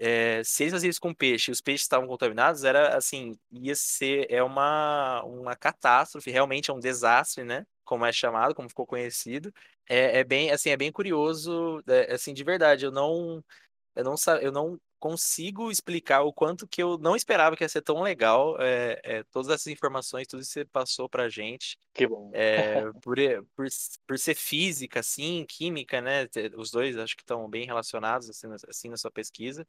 é, 0.00 0.42
se 0.44 0.64
eles 0.64 0.72
faziam 0.72 0.90
isso 0.90 1.00
com 1.00 1.14
peixe 1.14 1.50
e 1.50 1.52
os 1.52 1.60
peixes 1.60 1.82
estavam 1.82 2.06
contaminados, 2.08 2.64
era 2.64 2.96
assim, 2.96 3.38
ia 3.52 3.74
ser 3.74 4.26
é 4.30 4.42
uma, 4.42 5.22
uma 5.24 5.54
catástrofe, 5.56 6.30
realmente 6.30 6.70
é 6.70 6.74
um 6.74 6.80
desastre, 6.80 7.44
né? 7.44 7.66
Como 7.84 8.04
é 8.04 8.12
chamado, 8.12 8.54
como 8.54 8.68
ficou 8.68 8.86
conhecido. 8.86 9.52
É, 9.88 10.18
é 10.20 10.24
bem, 10.24 10.50
assim, 10.50 10.70
é 10.70 10.76
bem 10.76 10.90
curioso, 10.92 11.82
é, 11.86 12.12
assim, 12.14 12.34
de 12.34 12.42
verdade, 12.44 12.84
eu 12.84 12.90
não, 12.90 13.42
eu 13.94 14.04
não, 14.04 14.14
eu 14.42 14.52
não 14.52 14.80
consigo 14.98 15.70
explicar 15.70 16.22
o 16.22 16.32
quanto 16.32 16.66
que 16.66 16.82
eu 16.82 16.98
não 16.98 17.14
esperava 17.14 17.56
que 17.56 17.64
ia 17.64 17.68
ser 17.68 17.82
tão 17.82 18.02
legal 18.02 18.56
é, 18.60 19.00
é, 19.04 19.22
todas 19.24 19.48
essas 19.50 19.66
informações, 19.68 20.26
tudo 20.26 20.40
que 20.40 20.46
você 20.46 20.64
passou 20.64 21.08
pra 21.08 21.28
gente. 21.28 21.78
Que 21.92 22.06
bom. 22.06 22.30
É, 22.32 22.82
por, 23.02 23.16
por, 23.54 23.66
por 24.06 24.18
ser 24.18 24.34
física, 24.34 25.00
assim, 25.00 25.44
química, 25.48 26.00
né? 26.00 26.26
Os 26.56 26.70
dois 26.70 26.96
acho 26.96 27.16
que 27.16 27.22
estão 27.22 27.48
bem 27.48 27.66
relacionados 27.66 28.30
assim, 28.30 28.46
assim 28.68 28.88
na 28.88 28.96
sua 28.96 29.10
pesquisa. 29.10 29.66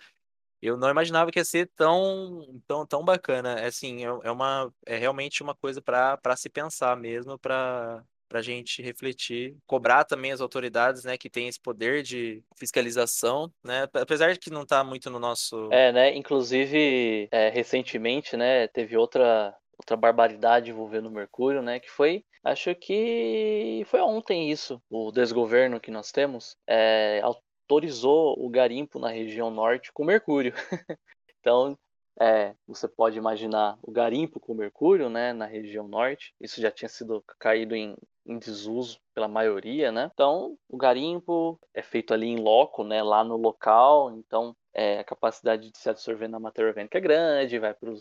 Eu 0.61 0.75
não 0.75 0.89
imaginava 0.89 1.31
que 1.31 1.39
ia 1.39 1.45
ser 1.45 1.69
tão, 1.75 2.61
tão, 2.65 2.85
tão 2.85 3.05
bacana. 3.05 3.65
Assim, 3.65 4.03
é, 4.03 4.07
é 4.07 4.31
uma, 4.31 4.73
é 4.85 4.97
realmente 4.97 5.43
uma 5.43 5.53
coisa 5.53 5.81
para 5.81 6.35
se 6.35 6.49
pensar 6.49 6.97
mesmo, 6.97 7.37
para 7.37 8.03
para 8.27 8.39
a 8.39 8.43
gente 8.43 8.81
refletir, 8.81 9.55
cobrar 9.65 10.03
também 10.03 10.31
as 10.31 10.41
autoridades, 10.41 11.03
né, 11.03 11.17
que 11.17 11.29
têm 11.29 11.47
esse 11.47 11.59
poder 11.59 12.03
de 12.03 12.43
fiscalização, 12.57 13.51
né, 13.63 13.87
apesar 13.93 14.33
de 14.33 14.39
que 14.39 14.49
não 14.49 14.63
está 14.63 14.83
muito 14.83 15.09
no 15.09 15.19
nosso... 15.19 15.69
É, 15.71 15.91
né, 15.91 16.15
inclusive, 16.15 17.27
é, 17.31 17.49
recentemente, 17.49 18.35
né, 18.35 18.67
teve 18.67 18.97
outra 18.97 19.55
outra 19.77 19.95
barbaridade 19.95 20.71
envolvendo 20.71 21.07
o 21.07 21.11
mercúrio, 21.11 21.61
né? 21.61 21.79
Que 21.79 21.89
foi, 21.89 22.25
acho 22.43 22.73
que 22.75 23.83
foi 23.85 24.01
ontem 24.01 24.51
isso, 24.51 24.81
o 24.89 25.11
desgoverno 25.11 25.79
que 25.79 25.91
nós 25.91 26.11
temos 26.11 26.57
é, 26.67 27.21
autorizou 27.23 28.35
o 28.43 28.49
garimpo 28.49 28.99
na 28.99 29.09
região 29.09 29.51
norte 29.51 29.91
com 29.93 30.03
mercúrio. 30.03 30.53
então, 31.39 31.77
é, 32.19 32.55
você 32.67 32.87
pode 32.87 33.17
imaginar 33.17 33.77
o 33.81 33.91
garimpo 33.91 34.39
com 34.39 34.53
mercúrio, 34.53 35.09
né, 35.09 35.33
na 35.33 35.45
região 35.45 35.87
norte. 35.87 36.33
Isso 36.41 36.59
já 36.61 36.71
tinha 36.71 36.89
sido 36.89 37.23
caído 37.39 37.75
em, 37.75 37.95
em 38.25 38.37
desuso 38.39 38.99
pela 39.13 39.27
maioria, 39.27 39.91
né? 39.91 40.09
Então, 40.13 40.57
o 40.69 40.77
garimpo 40.77 41.59
é 41.73 41.81
feito 41.81 42.13
ali 42.13 42.27
em 42.27 42.39
loco, 42.39 42.83
né, 42.83 43.01
lá 43.03 43.23
no 43.23 43.37
local. 43.37 44.11
Então, 44.11 44.55
é, 44.73 44.99
a 44.99 45.03
capacidade 45.03 45.71
de 45.71 45.77
se 45.77 45.89
absorver 45.89 46.27
na 46.27 46.39
matéria 46.39 46.69
orgânica 46.69 46.99
é 46.99 47.01
grande, 47.01 47.57
vai 47.57 47.73
para 47.73 47.89
o 47.89 47.97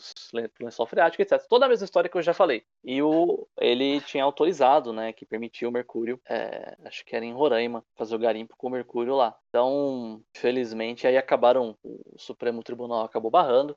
lençol 0.60 0.86
freático, 0.86 1.22
etc. 1.22 1.42
Toda 1.48 1.64
a 1.64 1.68
mesma 1.70 1.86
história 1.86 2.10
que 2.10 2.18
eu 2.18 2.22
já 2.22 2.34
falei. 2.34 2.64
E 2.84 3.00
o, 3.02 3.48
ele 3.58 3.98
tinha 4.02 4.22
autorizado, 4.22 4.92
né, 4.92 5.10
que 5.12 5.24
permitia 5.24 5.66
o 5.66 5.72
mercúrio, 5.72 6.20
é, 6.28 6.76
acho 6.84 7.02
que 7.04 7.16
era 7.16 7.24
em 7.24 7.32
Roraima, 7.32 7.82
fazer 7.96 8.14
o 8.14 8.18
garimpo 8.18 8.54
com 8.58 8.66
o 8.66 8.70
mercúrio 8.70 9.14
lá. 9.14 9.34
Então, 9.48 10.22
felizmente, 10.34 11.06
aí 11.06 11.16
acabaram, 11.16 11.74
o 11.82 12.18
Supremo 12.18 12.62
Tribunal 12.62 13.04
acabou 13.04 13.30
barrando, 13.30 13.74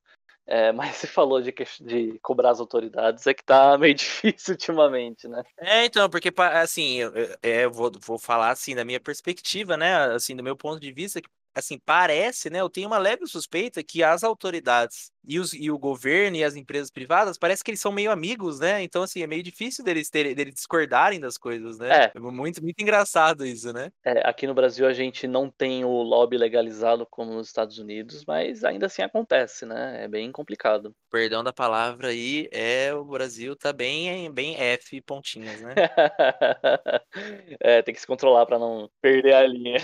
é, 0.50 0.72
mas 0.72 0.96
se 0.96 1.06
falou 1.06 1.40
de, 1.40 1.54
de 1.82 2.20
cobrar 2.24 2.50
as 2.50 2.60
autoridades, 2.60 3.28
é 3.28 3.34
que 3.36 3.44
tá 3.44 3.78
meio 3.78 3.94
difícil 3.94 4.54
ultimamente, 4.54 5.28
né? 5.28 5.44
É, 5.60 5.86
então, 5.86 6.10
porque, 6.10 6.34
assim, 6.54 6.96
eu, 6.96 7.14
é, 7.44 7.66
eu 7.66 7.72
vou, 7.72 7.92
vou 8.04 8.18
falar, 8.18 8.50
assim, 8.50 8.74
da 8.74 8.84
minha 8.84 9.00
perspectiva, 9.00 9.78
né, 9.78 9.96
assim, 10.14 10.36
do 10.36 10.44
meu 10.44 10.58
ponto 10.58 10.80
de 10.80 10.92
vista, 10.92 11.22
assim, 11.54 11.78
parece, 11.86 12.50
né? 12.50 12.62
Eu 12.62 12.70
tenho 12.70 12.88
uma 12.88 12.98
leve 12.98 13.28
suspeita 13.28 13.84
que 13.84 14.04
as 14.04 14.24
autoridades 14.24 15.12
e, 15.26 15.40
os, 15.40 15.54
e 15.54 15.70
o 15.70 15.78
governo 15.78 16.38
e 16.38 16.44
as 16.44 16.56
empresas 16.56 16.90
privadas 16.90 17.38
parece 17.38 17.64
que 17.64 17.72
eles 17.72 17.82
são 17.82 17.92
meio 17.92 18.12
amigos, 18.12 18.60
né? 18.60 18.82
Então, 18.82 19.04
assim, 19.04 19.22
é 19.22 19.28
meio 19.28 19.44
difícil 19.44 19.84
deles, 19.84 20.10
terem, 20.10 20.34
deles 20.34 20.54
discordarem 20.54 21.20
das 21.20 21.38
coisas, 21.38 21.78
né? 21.78 22.06
É. 22.06 22.12
é 22.16 22.20
muito, 22.20 22.62
muito 22.62 22.82
engraçado 22.82 23.46
isso, 23.46 23.72
né? 23.74 23.92
É, 24.06 24.28
aqui 24.28 24.48
no 24.48 24.54
Brasil 24.54 24.88
a 24.88 24.94
gente 24.94 25.28
não 25.28 25.50
tem 25.50 25.86
o 25.86 26.02
lobby 26.02 26.38
legalizado 26.38 27.06
como 27.10 27.34
nos 27.34 27.48
Estados 27.48 27.78
Unidos, 27.78 28.24
mas 28.26 28.64
ainda 28.64 28.86
assim 28.86 29.02
acontece, 29.02 29.66
né? 29.66 30.04
É 30.04 30.08
bem 30.08 30.32
complicado. 30.32 30.94
Perdão 31.12 31.44
da 31.44 31.54
palavra 31.54 32.10
aí, 32.10 32.48
é 32.52 32.94
o 32.94 33.04
Brasil 33.04 33.56
tá 33.56 33.74
bem, 33.74 34.32
bem 34.32 34.56
F 34.56 35.02
pontinhas, 35.02 35.62
né? 35.62 35.74
é, 37.60 37.82
tem 37.82 37.94
que 37.94 38.02
se 38.02 38.08
controlar 38.08 38.46
para 38.46 38.60
não 38.60 38.90
perder 39.02 39.34
a 39.34 39.46
linha. 39.46 39.78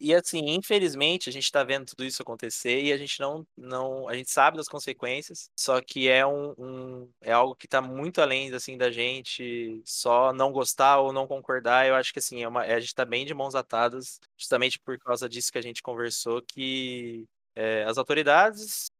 e 0.00 0.14
assim, 0.14 0.40
infelizmente, 0.46 1.28
a 1.28 1.32
gente 1.32 1.50
tá 1.50 1.62
vendo 1.64 1.86
tudo 1.86 2.04
isso 2.04 2.22
acontecer 2.22 2.82
e 2.82 2.92
a 2.92 2.96
gente 2.96 3.20
não, 3.20 3.46
não 3.56 4.08
a 4.08 4.14
gente 4.14 4.30
sabe 4.30 4.56
consequências, 4.68 5.50
só 5.56 5.80
que 5.80 6.08
é 6.08 6.26
um, 6.26 6.54
um 6.58 7.08
é 7.20 7.32
algo 7.32 7.54
que 7.54 7.66
está 7.66 7.80
muito 7.80 8.20
além 8.20 8.52
assim 8.54 8.76
da 8.76 8.90
gente 8.90 9.82
só 9.84 10.32
não 10.32 10.52
gostar 10.52 10.98
ou 10.98 11.12
não 11.12 11.26
concordar. 11.26 11.86
Eu 11.86 11.94
acho 11.94 12.12
que 12.12 12.18
assim 12.18 12.42
é 12.42 12.48
uma, 12.48 12.62
a 12.62 12.80
gente 12.80 12.88
está 12.88 13.04
bem 13.04 13.24
de 13.24 13.34
mãos 13.34 13.54
atadas, 13.54 14.20
justamente 14.36 14.78
por 14.78 14.98
causa 14.98 15.28
disso 15.28 15.52
que 15.52 15.58
a 15.58 15.62
gente 15.62 15.82
conversou 15.82 16.42
que 16.42 17.26
é, 17.54 17.84
as 17.84 17.98
autoridades, 17.98 18.90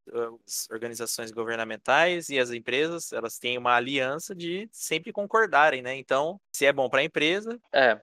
as 0.44 0.68
organizações 0.70 1.30
governamentais 1.30 2.28
e 2.28 2.38
as 2.38 2.50
empresas, 2.50 3.12
elas 3.12 3.38
têm 3.38 3.56
uma 3.56 3.74
aliança 3.74 4.34
de 4.34 4.68
sempre 4.70 5.12
concordarem, 5.12 5.82
né? 5.82 5.96
Então, 5.96 6.40
se 6.52 6.66
é 6.66 6.72
bom 6.72 6.88
para 6.88 7.00
a 7.00 7.04
empresa, 7.04 7.58
é 7.72 8.00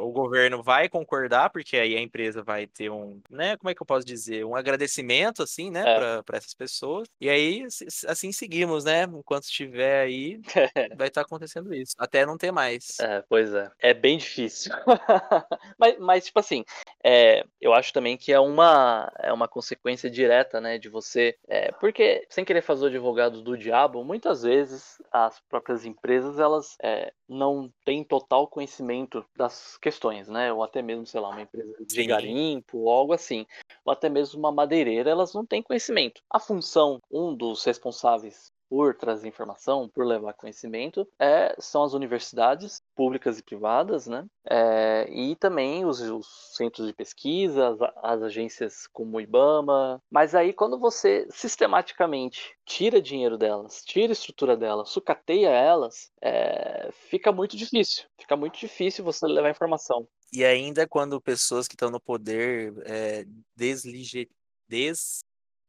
o 0.00 0.10
governo 0.10 0.62
vai 0.62 0.88
concordar, 0.88 1.50
porque 1.50 1.76
aí 1.76 1.96
a 1.96 2.00
empresa 2.00 2.42
vai 2.42 2.66
ter 2.66 2.90
um, 2.90 3.20
né, 3.30 3.56
como 3.56 3.70
é 3.70 3.74
que 3.74 3.82
eu 3.82 3.86
posso 3.86 4.06
dizer, 4.06 4.44
um 4.44 4.54
agradecimento, 4.54 5.42
assim, 5.42 5.70
né, 5.70 5.84
é. 5.86 6.22
para 6.22 6.38
essas 6.38 6.54
pessoas. 6.54 7.08
E 7.20 7.28
aí, 7.28 7.64
assim 8.06 8.32
seguimos, 8.32 8.84
né, 8.84 9.04
enquanto 9.04 9.44
estiver 9.44 10.02
aí, 10.02 10.40
vai 10.96 11.08
estar 11.08 11.22
tá 11.22 11.26
acontecendo 11.26 11.74
isso, 11.74 11.94
até 11.98 12.26
não 12.26 12.36
ter 12.36 12.52
mais. 12.52 12.98
É, 13.00 13.22
pois 13.28 13.52
é, 13.54 13.70
é 13.80 13.94
bem 13.94 14.18
difícil. 14.18 14.72
mas, 15.78 15.98
mas, 15.98 16.24
tipo 16.26 16.38
assim, 16.38 16.64
é, 17.02 17.44
eu 17.60 17.72
acho 17.72 17.92
também 17.92 18.16
que 18.16 18.32
é 18.32 18.40
uma, 18.40 19.10
é 19.18 19.32
uma 19.32 19.48
consequência 19.48 20.10
direta, 20.10 20.60
né, 20.60 20.78
de 20.78 20.88
você, 20.88 21.36
é, 21.48 21.72
porque, 21.72 22.26
sem 22.28 22.44
querer 22.44 22.62
fazer 22.62 22.84
o 22.84 22.88
advogado 22.88 23.42
do 23.42 23.56
diabo, 23.56 24.04
muitas 24.04 24.42
vezes 24.42 25.00
as 25.10 25.40
próprias 25.48 25.84
empresas, 25.84 26.38
elas 26.38 26.76
é, 26.82 27.12
não 27.28 27.72
têm 27.84 28.02
total 28.02 28.46
conhecimento 28.46 29.24
das 29.36 29.76
questões, 29.78 30.28
né? 30.28 30.52
Ou 30.52 30.62
até 30.62 30.80
mesmo, 30.80 31.06
sei 31.06 31.20
lá, 31.20 31.28
uma 31.28 31.42
empresa 31.42 31.74
de 31.80 32.06
garimpo 32.06 32.78
ou 32.78 32.90
algo 32.90 33.12
assim. 33.12 33.46
Ou 33.84 33.92
até 33.92 34.08
mesmo 34.08 34.38
uma 34.38 34.50
madeireira, 34.50 35.10
elas 35.10 35.34
não 35.34 35.44
têm 35.44 35.62
conhecimento. 35.62 36.22
A 36.30 36.40
função, 36.40 37.00
um 37.10 37.34
dos 37.34 37.64
responsáveis 37.64 38.52
por 38.68 38.94
trazer 38.94 39.28
informação, 39.28 39.88
por 39.88 40.06
levar 40.06 40.34
conhecimento, 40.34 41.08
é, 41.18 41.54
são 41.58 41.82
as 41.82 41.94
universidades 41.94 42.82
públicas 42.94 43.38
e 43.38 43.42
privadas, 43.42 44.06
né? 44.06 44.26
É, 44.48 45.08
e 45.10 45.34
também 45.36 45.84
os, 45.84 46.00
os, 46.00 46.26
centros 46.56 46.86
de 46.86 46.92
pesquisa, 46.92 47.68
as, 47.68 47.78
as, 48.02 48.22
agências 48.22 48.86
como 48.88 49.16
o 49.16 49.20
IBAMA. 49.20 50.02
Mas 50.10 50.34
aí, 50.34 50.52
quando 50.52 50.78
você 50.78 51.26
sistematicamente 51.30 52.56
tira 52.64 53.00
dinheiro 53.00 53.38
delas, 53.38 53.82
tira 53.84 54.12
estrutura 54.12 54.56
delas, 54.56 54.90
sucateia 54.90 55.48
elas, 55.48 56.10
é, 56.20 56.90
fica 56.92 57.32
muito 57.32 57.56
difícil. 57.56 58.04
Fica 58.18 58.36
muito 58.36 58.58
difícil 58.58 59.04
você 59.04 59.26
levar 59.26 59.50
informação. 59.50 60.06
E 60.32 60.44
ainda 60.44 60.86
quando 60.86 61.20
pessoas 61.20 61.66
que 61.66 61.74
estão 61.74 61.90
no 61.90 62.00
poder 62.00 62.74
é, 62.84 63.24
des 63.56 63.82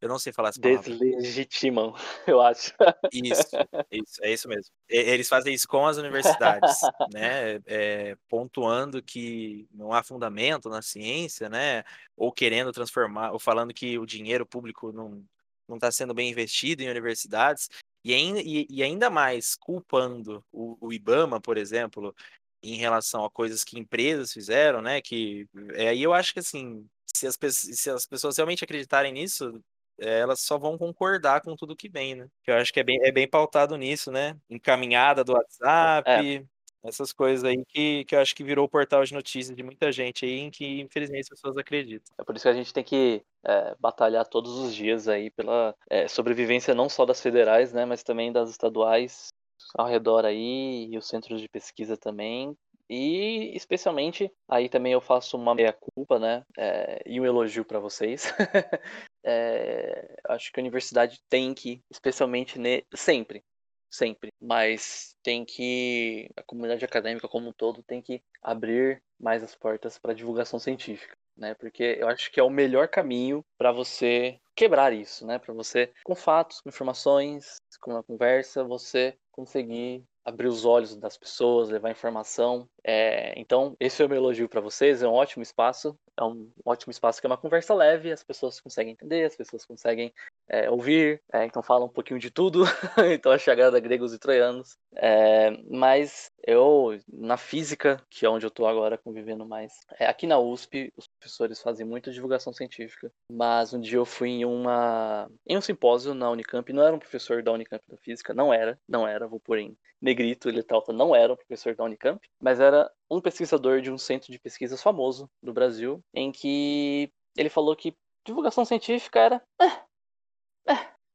eu 0.02 0.08
não 0.08 0.18
sei 0.18 0.32
falar 0.32 0.50
essa 0.50 0.62
palavra. 0.62 0.90
Deslegitimam, 0.90 1.94
eu 2.28 2.42
acho. 2.42 2.74
Isso, 3.12 3.58
isso, 3.92 4.24
é 4.24 4.34
isso 4.34 4.48
mesmo. 4.48 4.72
Eles 4.88 5.28
fazem 5.28 5.54
isso 5.54 5.68
com 5.68 5.86
as 5.86 5.98
universidades, 5.98 6.80
né? 7.14 7.60
É, 7.66 8.18
pontuando 8.28 9.02
que 9.04 9.68
não 9.74 9.92
há 9.92 10.02
fundamento 10.02 10.70
na 10.70 10.82
ciência, 10.82 11.50
né? 11.50 11.84
Ou 12.16 12.32
querendo 12.32 12.72
transformar, 12.72 13.32
ou 13.32 13.40
falando 13.40 13.74
que 13.74 13.98
o 14.00 14.06
dinheiro 14.06 14.46
público 14.46 14.92
não 14.92 15.24
não 15.68 15.76
está 15.78 15.92
sendo 15.92 16.16
bem 16.16 16.32
investido 16.32 16.82
em 16.82 16.90
universidades. 16.90 17.70
E 18.04 18.14
ainda, 18.14 18.42
e, 18.42 18.66
e 18.70 18.82
ainda 18.82 19.10
mais 19.10 19.56
culpando 19.56 20.44
o, 20.52 20.78
o 20.82 20.92
IBAMA, 20.92 21.40
por 21.40 21.58
exemplo, 21.58 22.16
em 22.64 22.76
relação 22.76 23.24
a 23.24 23.30
coisas 23.30 23.64
que 23.64 23.78
empresas 23.78 24.34
fizeram, 24.34 24.82
né? 24.82 25.02
Que 25.02 25.48
é, 25.74 25.90
aí 25.90 26.02
eu 26.02 26.14
acho 26.14 26.34
que 26.34 26.40
assim, 26.40 26.88
se 27.06 27.28
as, 27.28 27.38
se 27.52 27.90
as 27.90 28.06
pessoas 28.06 28.38
realmente 28.38 28.64
acreditarem 28.64 29.14
nisso, 29.14 29.62
elas 30.00 30.40
só 30.42 30.58
vão 30.58 30.78
concordar 30.78 31.42
com 31.42 31.56
tudo 31.56 31.76
que 31.76 31.90
vem, 31.90 32.16
né? 32.16 32.28
Que 32.44 32.52
eu 32.52 32.56
acho 32.56 32.74
que 32.74 32.80
é 32.80 32.84
bem, 32.84 33.00
é 33.04 33.12
bem 33.12 33.28
pautado 33.28 33.78
nisso, 33.78 34.12
né? 34.12 34.38
Encaminhada 34.50 35.24
do 35.24 35.34
WhatsApp, 35.34 36.10
é. 36.10 36.44
essas 36.84 37.12
coisas 37.12 37.44
aí 37.44 37.64
que, 37.66 38.06
que 38.06 38.16
eu 38.16 38.20
acho 38.20 38.36
que 38.36 38.44
virou 38.44 38.66
o 38.66 38.70
portal 38.70 39.04
de 39.04 39.14
notícias 39.14 39.56
de 39.56 39.64
muita 39.64 39.92
gente 39.92 40.26
aí, 40.26 40.40
em 40.40 40.52
que 40.52 40.82
infelizmente 40.82 41.24
as 41.24 41.30
pessoas 41.30 41.58
acreditam. 41.58 42.14
É 42.18 42.24
por 42.24 42.36
isso 42.36 42.44
que 42.44 42.50
a 42.50 42.54
gente 42.54 42.74
tem 42.74 42.84
que 42.84 43.22
é, 43.46 43.76
batalhar 43.80 44.26
todos 44.28 44.58
os 44.58 44.74
dias 44.74 45.08
aí 45.08 45.30
pela 45.30 45.76
é, 45.90 46.08
sobrevivência 46.08 46.74
não 46.74 46.90
só 46.90 47.06
das 47.06 47.22
federais, 47.22 47.74
né? 47.74 47.86
Mas 47.86 48.04
também 48.04 48.32
das 48.32 48.50
estaduais 48.50 49.30
ao 49.76 49.88
redor 49.88 50.26
aí 50.26 50.88
e 50.90 50.98
os 50.98 51.08
centros 51.08 51.42
de 51.42 51.48
pesquisa 51.48 51.98
também, 51.98 52.56
e 52.90 53.56
especialmente, 53.56 54.32
aí 54.48 54.68
também 54.68 54.94
eu 54.94 55.02
faço 55.02 55.38
uma 55.38 55.54
meia-culpa, 55.54 56.18
né? 56.18 56.44
É, 56.58 57.04
e 57.06 57.22
um 57.22 57.26
elogio 57.26 57.64
para 57.64 57.80
vocês. 57.80 58.34
é, 59.24 60.18
acho 60.28 60.52
que 60.52 60.60
a 60.60 60.64
universidade 60.64 61.22
tem 61.30 61.54
que, 61.54 61.82
especialmente 61.92 62.58
ne... 62.58 62.84
sempre, 62.96 63.44
sempre, 63.92 64.32
mas 64.42 65.16
tem 65.22 65.46
que, 65.46 66.32
a 66.36 66.42
comunidade 66.42 66.84
acadêmica 66.84 67.28
como 67.28 67.50
um 67.50 67.54
todo 67.54 67.84
tem 67.84 68.02
que 68.02 68.24
abrir 68.42 69.04
mais 69.20 69.44
as 69.44 69.54
portas 69.54 70.00
para 70.00 70.14
divulgação 70.14 70.60
científica. 70.60 71.16
Né, 71.38 71.54
porque 71.54 71.96
eu 71.98 72.10
acho 72.10 72.30
que 72.34 72.38
é 72.38 72.44
o 72.44 72.50
melhor 72.50 72.90
caminho 72.90 73.46
para 73.58 73.72
você 73.72 74.38
quebrar 74.54 74.92
isso, 74.92 75.26
né? 75.26 75.40
Para 75.40 75.54
você, 75.54 75.90
com 76.04 76.14
fatos, 76.14 76.60
com 76.60 76.68
informações, 76.68 77.62
com 77.80 77.92
uma 77.92 78.04
conversa, 78.04 78.62
você 78.62 79.16
conseguir 79.32 80.04
abrir 80.26 80.48
os 80.48 80.66
olhos 80.66 80.96
das 80.96 81.18
pessoas, 81.18 81.70
levar 81.70 81.92
informação. 81.92 82.68
É, 82.92 83.40
então, 83.40 83.78
esse 83.80 84.02
é 84.02 84.06
o 84.06 84.10
meu 84.10 84.18
elogio 84.18 84.50
para 84.50 84.60
vocês. 84.60 85.04
É 85.04 85.08
um 85.08 85.14
ótimo 85.14 85.44
espaço. 85.44 85.96
É 86.18 86.24
um 86.24 86.50
ótimo 86.66 86.90
espaço 86.90 87.22
que 87.22 87.28
é 87.28 87.30
uma 87.30 87.38
conversa 87.38 87.72
leve. 87.76 88.12
As 88.12 88.24
pessoas 88.24 88.60
conseguem 88.60 88.94
entender, 88.94 89.26
as 89.26 89.36
pessoas 89.36 89.64
conseguem 89.64 90.12
é, 90.48 90.72
ouvir. 90.72 91.22
É, 91.32 91.46
então, 91.46 91.62
fala 91.62 91.86
um 91.86 91.90
pouquinho 91.90 92.20
de 92.20 92.32
tudo. 92.32 92.64
então, 93.14 93.32
a 93.32 93.38
chegada 93.38 93.80
gregos 93.80 94.12
e 94.12 94.18
troianos. 94.18 94.76
É, 94.96 95.52
mas 95.70 96.32
eu, 96.48 97.00
na 97.08 97.38
física, 97.38 98.04
que 98.10 98.26
é 98.26 98.30
onde 98.30 98.48
eu 98.48 98.50
estou 98.50 98.66
agora 98.66 98.98
convivendo 98.98 99.46
mais, 99.46 99.72
é, 100.00 100.08
aqui 100.08 100.26
na 100.26 100.40
USP, 100.40 100.92
os 100.98 101.08
professores 101.08 101.62
fazem 101.62 101.86
muita 101.86 102.12
divulgação 102.12 102.52
científica. 102.52 103.12
Mas 103.32 103.72
um 103.72 103.80
dia 103.80 104.00
eu 104.00 104.06
fui 104.06 104.30
em, 104.30 104.46
uma, 104.46 105.30
em 105.46 105.56
um 105.56 105.62
simpósio 105.62 106.16
na 106.16 106.32
Unicamp. 106.32 106.74
Não 106.74 106.82
era 106.82 106.96
um 106.96 107.00
professor 107.00 107.44
da 107.44 107.52
Unicamp 107.52 107.84
da 107.88 107.98
física, 107.98 108.34
não 108.34 108.52
era, 108.52 108.80
não 108.88 109.08
era, 109.08 109.28
vou 109.28 109.40
pôr 109.40 109.60
em 109.60 109.78
negrito, 110.02 110.48
ele 110.48 110.64
não 110.94 111.16
era 111.16 111.34
um 111.34 111.36
professor 111.36 111.76
da 111.76 111.84
Unicamp, 111.84 112.20
mas 112.42 112.60
era 112.60 112.79
um 113.10 113.20
pesquisador 113.22 113.82
de 113.82 113.92
um 113.92 113.98
centro 113.98 114.32
de 114.32 114.40
pesquisas 114.40 114.82
famoso 114.82 115.30
do 115.42 115.54
Brasil, 115.54 116.04
em 116.14 116.32
que 116.32 117.12
ele 117.36 117.50
falou 117.50 117.76
que 117.76 117.96
divulgação 118.26 118.64
científica 118.66 119.20
era. 119.20 119.44
Eh, 119.62 119.82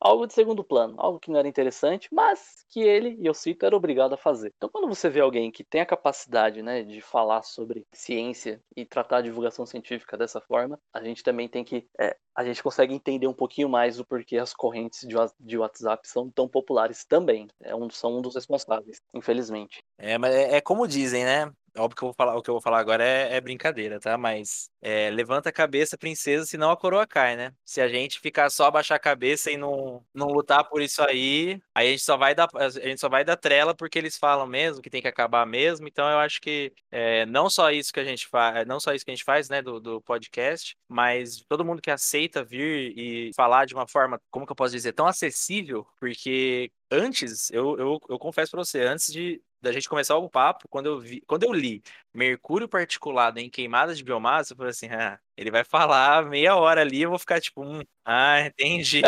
algo 0.04 0.26
de 0.26 0.34
segundo 0.34 0.62
plano, 0.62 0.94
algo 0.98 1.18
que 1.18 1.30
não 1.30 1.38
era 1.38 1.48
interessante, 1.48 2.08
mas 2.12 2.62
que 2.68 2.80
ele, 2.80 3.16
e 3.18 3.24
eu 3.26 3.32
cito, 3.32 3.64
era 3.64 3.74
obrigado 3.74 4.12
a 4.12 4.18
fazer. 4.18 4.52
Então, 4.54 4.68
quando 4.68 4.86
você 4.86 5.08
vê 5.08 5.20
alguém 5.20 5.50
que 5.50 5.64
tem 5.64 5.80
a 5.80 5.86
capacidade 5.86 6.62
né, 6.62 6.82
de 6.82 7.00
falar 7.00 7.42
sobre 7.42 7.86
ciência 7.90 8.60
e 8.76 8.84
tratar 8.84 9.18
a 9.18 9.22
divulgação 9.22 9.64
científica 9.64 10.18
dessa 10.18 10.42
forma, 10.42 10.78
a 10.92 11.02
gente 11.02 11.22
também 11.22 11.48
tem 11.48 11.64
que. 11.64 11.86
É, 11.98 12.14
a 12.36 12.44
gente 12.44 12.62
consegue 12.62 12.92
entender 12.92 13.26
um 13.26 13.32
pouquinho 13.32 13.68
mais 13.68 13.98
o 13.98 14.04
porquê 14.04 14.36
as 14.36 14.52
correntes 14.52 15.06
de 15.40 15.56
WhatsApp 15.56 16.06
são 16.06 16.30
tão 16.30 16.46
populares 16.46 17.04
também. 17.04 17.48
É 17.62 17.74
um, 17.74 17.88
são 17.88 18.18
um 18.18 18.20
dos 18.20 18.34
responsáveis, 18.34 19.00
infelizmente. 19.14 19.82
É, 19.96 20.18
mas 20.18 20.34
é, 20.34 20.56
é 20.56 20.60
como 20.60 20.86
dizem, 20.86 21.24
né? 21.24 21.50
Óbvio 21.76 21.96
que 21.96 22.02
eu 22.04 22.08
vou 22.08 22.14
falar, 22.14 22.37
o 22.37 22.42
que 22.42 22.48
eu 22.48 22.54
vou 22.54 22.60
falar 22.60 22.78
agora 22.78 23.04
é, 23.04 23.34
é 23.37 23.40
brincadeira, 23.40 23.98
tá? 23.98 24.16
Mas 24.16 24.70
é, 24.80 25.10
levanta 25.10 25.48
a 25.48 25.52
cabeça, 25.52 25.98
princesa, 25.98 26.46
senão 26.46 26.70
a 26.70 26.76
coroa 26.76 27.04
cai, 27.04 27.34
né? 27.37 27.52
Se 27.64 27.80
a 27.80 27.88
gente 27.88 28.20
ficar 28.20 28.48
só 28.48 28.66
abaixar 28.66 28.96
a 28.96 29.00
cabeça 29.00 29.50
e 29.50 29.56
não, 29.56 30.04
não 30.14 30.28
lutar 30.28 30.68
por 30.68 30.80
isso 30.80 31.02
aí, 31.02 31.60
aí 31.74 31.88
a 31.88 31.90
gente 31.90 32.04
só 32.04 32.16
vai 32.16 32.32
dar 32.32 32.48
a 32.54 32.68
gente 32.68 33.00
só 33.00 33.08
vai 33.08 33.24
dar 33.24 33.37
trela 33.37 33.74
porque 33.74 33.98
eles 33.98 34.16
falam 34.16 34.46
mesmo 34.46 34.80
que 34.80 34.90
tem 34.90 35.02
que 35.02 35.08
acabar 35.08 35.44
mesmo. 35.46 35.88
Então 35.88 36.08
eu 36.08 36.18
acho 36.18 36.40
que 36.40 36.72
é, 36.92 37.26
não 37.26 37.50
só 37.50 37.72
isso 37.72 37.92
que 37.92 38.00
a 38.00 38.04
gente 38.04 38.28
faz, 38.28 38.64
não 38.66 38.78
só 38.78 38.92
isso 38.94 39.04
que 39.04 39.10
a 39.10 39.14
gente 39.14 39.24
faz, 39.24 39.48
né, 39.48 39.60
do, 39.60 39.80
do 39.80 40.00
podcast, 40.02 40.76
mas 40.88 41.42
todo 41.48 41.64
mundo 41.64 41.82
que 41.82 41.90
aceita 41.90 42.44
vir 42.44 42.94
e 42.96 43.30
falar 43.34 43.64
de 43.66 43.74
uma 43.74 43.87
forma, 43.88 44.20
como 44.30 44.46
que 44.46 44.52
eu 44.52 44.56
posso 44.56 44.72
dizer, 44.72 44.92
tão 44.92 45.06
acessível, 45.06 45.84
porque 45.98 46.70
antes, 46.90 47.50
eu, 47.50 47.76
eu, 47.78 48.00
eu 48.08 48.18
confesso 48.18 48.52
para 48.52 48.64
você, 48.64 48.80
antes 48.82 49.12
de 49.12 49.42
da 49.64 49.72
gente 49.72 49.88
começar 49.88 50.16
o 50.16 50.31
papo, 50.31 50.68
quando 50.68 50.87
eu 50.87 51.00
vi, 51.00 51.20
quando 51.27 51.42
eu 51.44 51.53
li 51.53 51.83
Mercúrio 52.14 52.68
particulado 52.68 53.40
em 53.40 53.50
queimadas 53.50 53.98
de 53.98 54.05
biomassa, 54.05 54.53
eu 54.53 54.57
falei 54.57 54.70
assim, 54.70 54.87
ah, 54.87 55.18
ele 55.37 55.50
vai 55.50 55.64
falar 55.64 56.24
meia 56.24 56.55
hora 56.55 56.81
ali, 56.81 57.03
eu 57.03 57.11
vou 57.11 57.18
ficar 57.18 57.40
tipo, 57.40 57.64
hum, 57.64 57.83
ah, 58.05 58.40
entendi. 58.46 59.03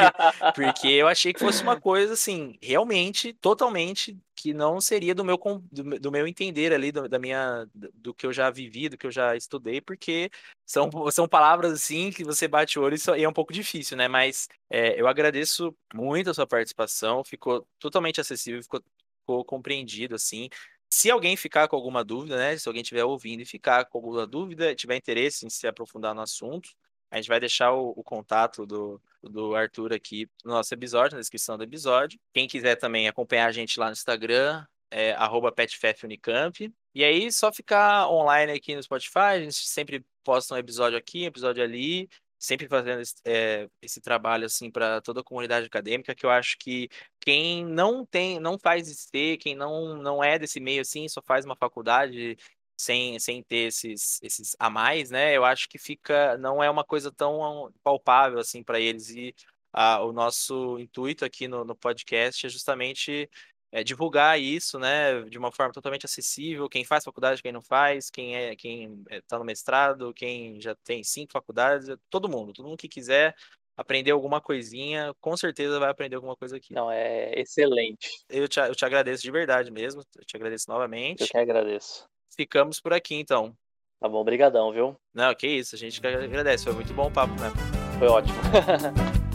Porque 0.55 0.89
eu 0.89 1.07
achei 1.07 1.33
que 1.33 1.39
fosse 1.39 1.63
uma 1.63 1.81
coisa 1.81 2.15
assim, 2.15 2.59
realmente, 2.61 3.33
totalmente 3.35 4.19
que 4.35 4.53
não 4.53 4.81
seria 4.81 5.15
do 5.15 5.25
meu 5.25 5.39
do, 5.73 5.99
do 5.99 6.13
meu 6.13 6.27
entender 6.27 6.73
ali, 6.73 6.93
do, 6.93 7.09
da 7.09 7.19
minha 7.19 7.67
do 7.75 8.13
que 8.13 8.27
eu 8.27 8.33
já 8.33 8.51
vivi, 8.51 8.89
do 8.89 8.99
que 8.99 9.07
eu 9.07 9.11
já 9.11 9.35
estudei, 9.35 9.81
porque 9.81 10.31
são, 10.67 10.91
são 11.11 11.29
palavras 11.29 11.73
assim 11.73 12.11
que 12.11 12.23
você 12.23 12.47
bate 12.47 12.79
o 12.79 12.83
olho 12.83 12.97
e 13.17 13.23
é 13.23 13.29
um 13.29 13.33
pouco 13.33 13.53
difícil, 13.53 13.97
né? 13.97 14.09
Mas 14.09 14.49
é, 14.69 15.01
eu 15.01 15.07
agradeço 15.07 15.75
muito 15.95 16.29
a 16.29 16.35
sua 16.35 16.47
participação, 16.47 17.25
ficou 17.25 17.67
totalmente 17.79 18.21
acessível, 18.21 18.63
ficou 18.63 18.83
ficou 19.27 19.45
compreendido, 19.45 20.15
assim. 20.15 20.49
Se 20.89 21.11
alguém 21.11 21.37
ficar 21.37 21.67
com 21.67 21.75
alguma 21.75 22.05
dúvida, 22.05 22.37
né? 22.37 22.57
Se 22.57 22.69
alguém 22.69 22.83
estiver 22.83 23.05
ouvindo 23.05 23.43
e 23.43 23.45
ficar 23.45 23.85
com 23.87 23.99
alguma 23.99 24.27
dúvida, 24.27 24.75
tiver 24.75 24.97
interesse 24.97 25.45
em 25.45 25.51
se 25.51 25.67
aprofundar 25.67 26.15
no 26.15 26.21
assunto, 26.21 26.71
a 27.11 27.17
gente 27.17 27.29
vai 27.29 27.41
deixar 27.41 27.73
o, 27.73 27.91
o 27.91 28.05
contato 28.05 28.65
do, 28.65 29.01
do 29.23 29.55
Arthur 29.55 29.93
aqui 29.93 30.29
no 30.45 30.53
nosso 30.53 30.73
episódio, 30.73 31.17
na 31.17 31.21
descrição 31.21 31.59
do 31.59 31.65
episódio. 31.65 32.19
Quem 32.33 32.47
quiser 32.47 32.77
também 32.77 33.09
acompanhar 33.09 33.47
a 33.47 33.53
gente 33.53 33.79
lá 33.81 33.87
no 33.87 33.93
Instagram, 33.93 34.65
é 34.91 35.17
petfefunicamp. 35.55 36.73
E 36.95 37.05
aí, 37.05 37.31
só 37.31 37.53
ficar 37.53 38.09
online 38.09 38.53
aqui 38.53 38.75
no 38.75 38.83
Spotify, 38.83 39.19
a 39.19 39.41
gente 39.41 39.55
sempre 39.55 40.05
posta 40.25 40.55
um 40.55 40.59
episódio 40.59 40.97
aqui, 40.97 41.25
um 41.25 41.27
episódio 41.27 41.63
ali 41.63 42.09
sempre 42.39 42.69
fazendo 42.69 43.01
esse, 43.01 43.15
é, 43.25 43.69
esse 43.83 44.01
trabalho 44.01 44.47
assim 44.47 44.71
para 44.71 45.01
toda 45.01 45.21
a 45.21 45.25
comunidade 45.25 45.67
acadêmica, 45.67 46.15
que 46.15 46.27
eu 46.27 46.31
acho 46.31 46.57
que 46.59 46.89
quem 47.21 47.65
não 47.65 48.05
tem, 48.05 48.39
não 48.41 48.59
faz 48.59 48.89
IC, 48.89 49.39
quem 49.39 49.55
não, 49.55 49.97
não 49.97 50.23
é 50.23 50.39
desse 50.39 50.61
meio 50.61 50.83
assim, 50.83 51.09
só 51.09 51.23
faz 51.23 51.45
uma 51.45 51.57
faculdade 51.57 52.37
sem, 52.77 53.19
sem 53.19 53.43
ter 53.43 53.69
esses, 53.69 54.21
esses 54.23 54.55
a 54.59 54.69
mais, 54.69 55.11
né? 55.11 55.37
Eu 55.37 55.45
acho 55.45 55.69
que 55.69 55.79
fica, 55.79 56.37
não 56.39 56.63
é 56.63 56.71
uma 56.71 56.85
coisa 56.85 57.11
tão 57.11 57.73
palpável 57.83 58.39
assim 58.39 58.63
para 58.63 58.79
eles 58.81 59.11
e 59.11 59.35
a, 59.73 60.03
o 60.03 60.13
nosso 60.13 60.79
intuito 60.79 61.25
aqui 61.25 61.49
no, 61.49 61.65
no 61.65 61.77
podcast 61.77 62.47
é 62.47 62.51
justamente 62.51 63.29
é, 63.73 63.83
divulgar 63.83 64.41
isso, 64.41 64.79
né, 64.79 65.23
de 65.23 65.39
uma 65.39 65.53
forma 65.53 65.73
totalmente 65.73 66.07
acessível. 66.07 66.69
Quem 66.69 66.85
faz 66.85 67.05
faculdade, 67.05 67.43
quem 67.43 67.53
não 67.53 67.63
faz, 67.63 68.11
quem 68.11 68.37
é 68.37 68.57
quem 68.57 69.05
está 69.11 69.39
no 69.39 69.45
mestrado, 69.45 70.15
quem 70.15 70.61
já 70.61 70.75
tem 70.85 71.03
cinco 71.03 71.33
faculdades, 71.33 71.89
todo 72.09 72.29
mundo, 72.29 72.53
todo 72.53 72.67
mundo 72.67 72.79
que 72.79 72.89
quiser 72.89 73.35
aprender 73.77 74.11
alguma 74.11 74.41
coisinha, 74.41 75.15
com 75.21 75.37
certeza 75.37 75.79
vai 75.79 75.91
aprender 75.91 76.17
alguma 76.17 76.35
coisa 76.35 76.57
aqui. 76.57 76.73
Não, 76.73 76.91
é 76.91 77.39
excelente. 77.39 78.09
Eu 78.29 78.49
te, 78.49 78.59
eu 78.59 78.75
te 78.75 78.85
agradeço 78.85 79.23
de 79.23 79.31
verdade 79.31 79.71
mesmo, 79.71 80.03
eu 80.17 80.25
te 80.25 80.37
agradeço 80.37 80.65
novamente. 80.69 81.23
Eu 81.23 81.29
que 81.29 81.37
agradeço. 81.37 82.09
Ficamos 82.35 82.81
por 82.81 82.93
aqui, 82.93 83.15
então. 83.15 83.55
Tá 84.01 84.09
bom, 84.09 84.23
brigadão, 84.25 84.73
viu? 84.73 84.97
Não, 85.13 85.35
que 85.35 85.47
isso, 85.47 85.75
a 85.75 85.79
gente 85.79 86.01
que 86.01 86.07
agradece, 86.07 86.65
foi 86.65 86.73
muito 86.73 86.93
bom 86.93 87.09
o 87.09 87.13
papo, 87.13 87.35
né? 87.41 87.51
Foi 87.99 88.09
ótimo. 88.09 88.37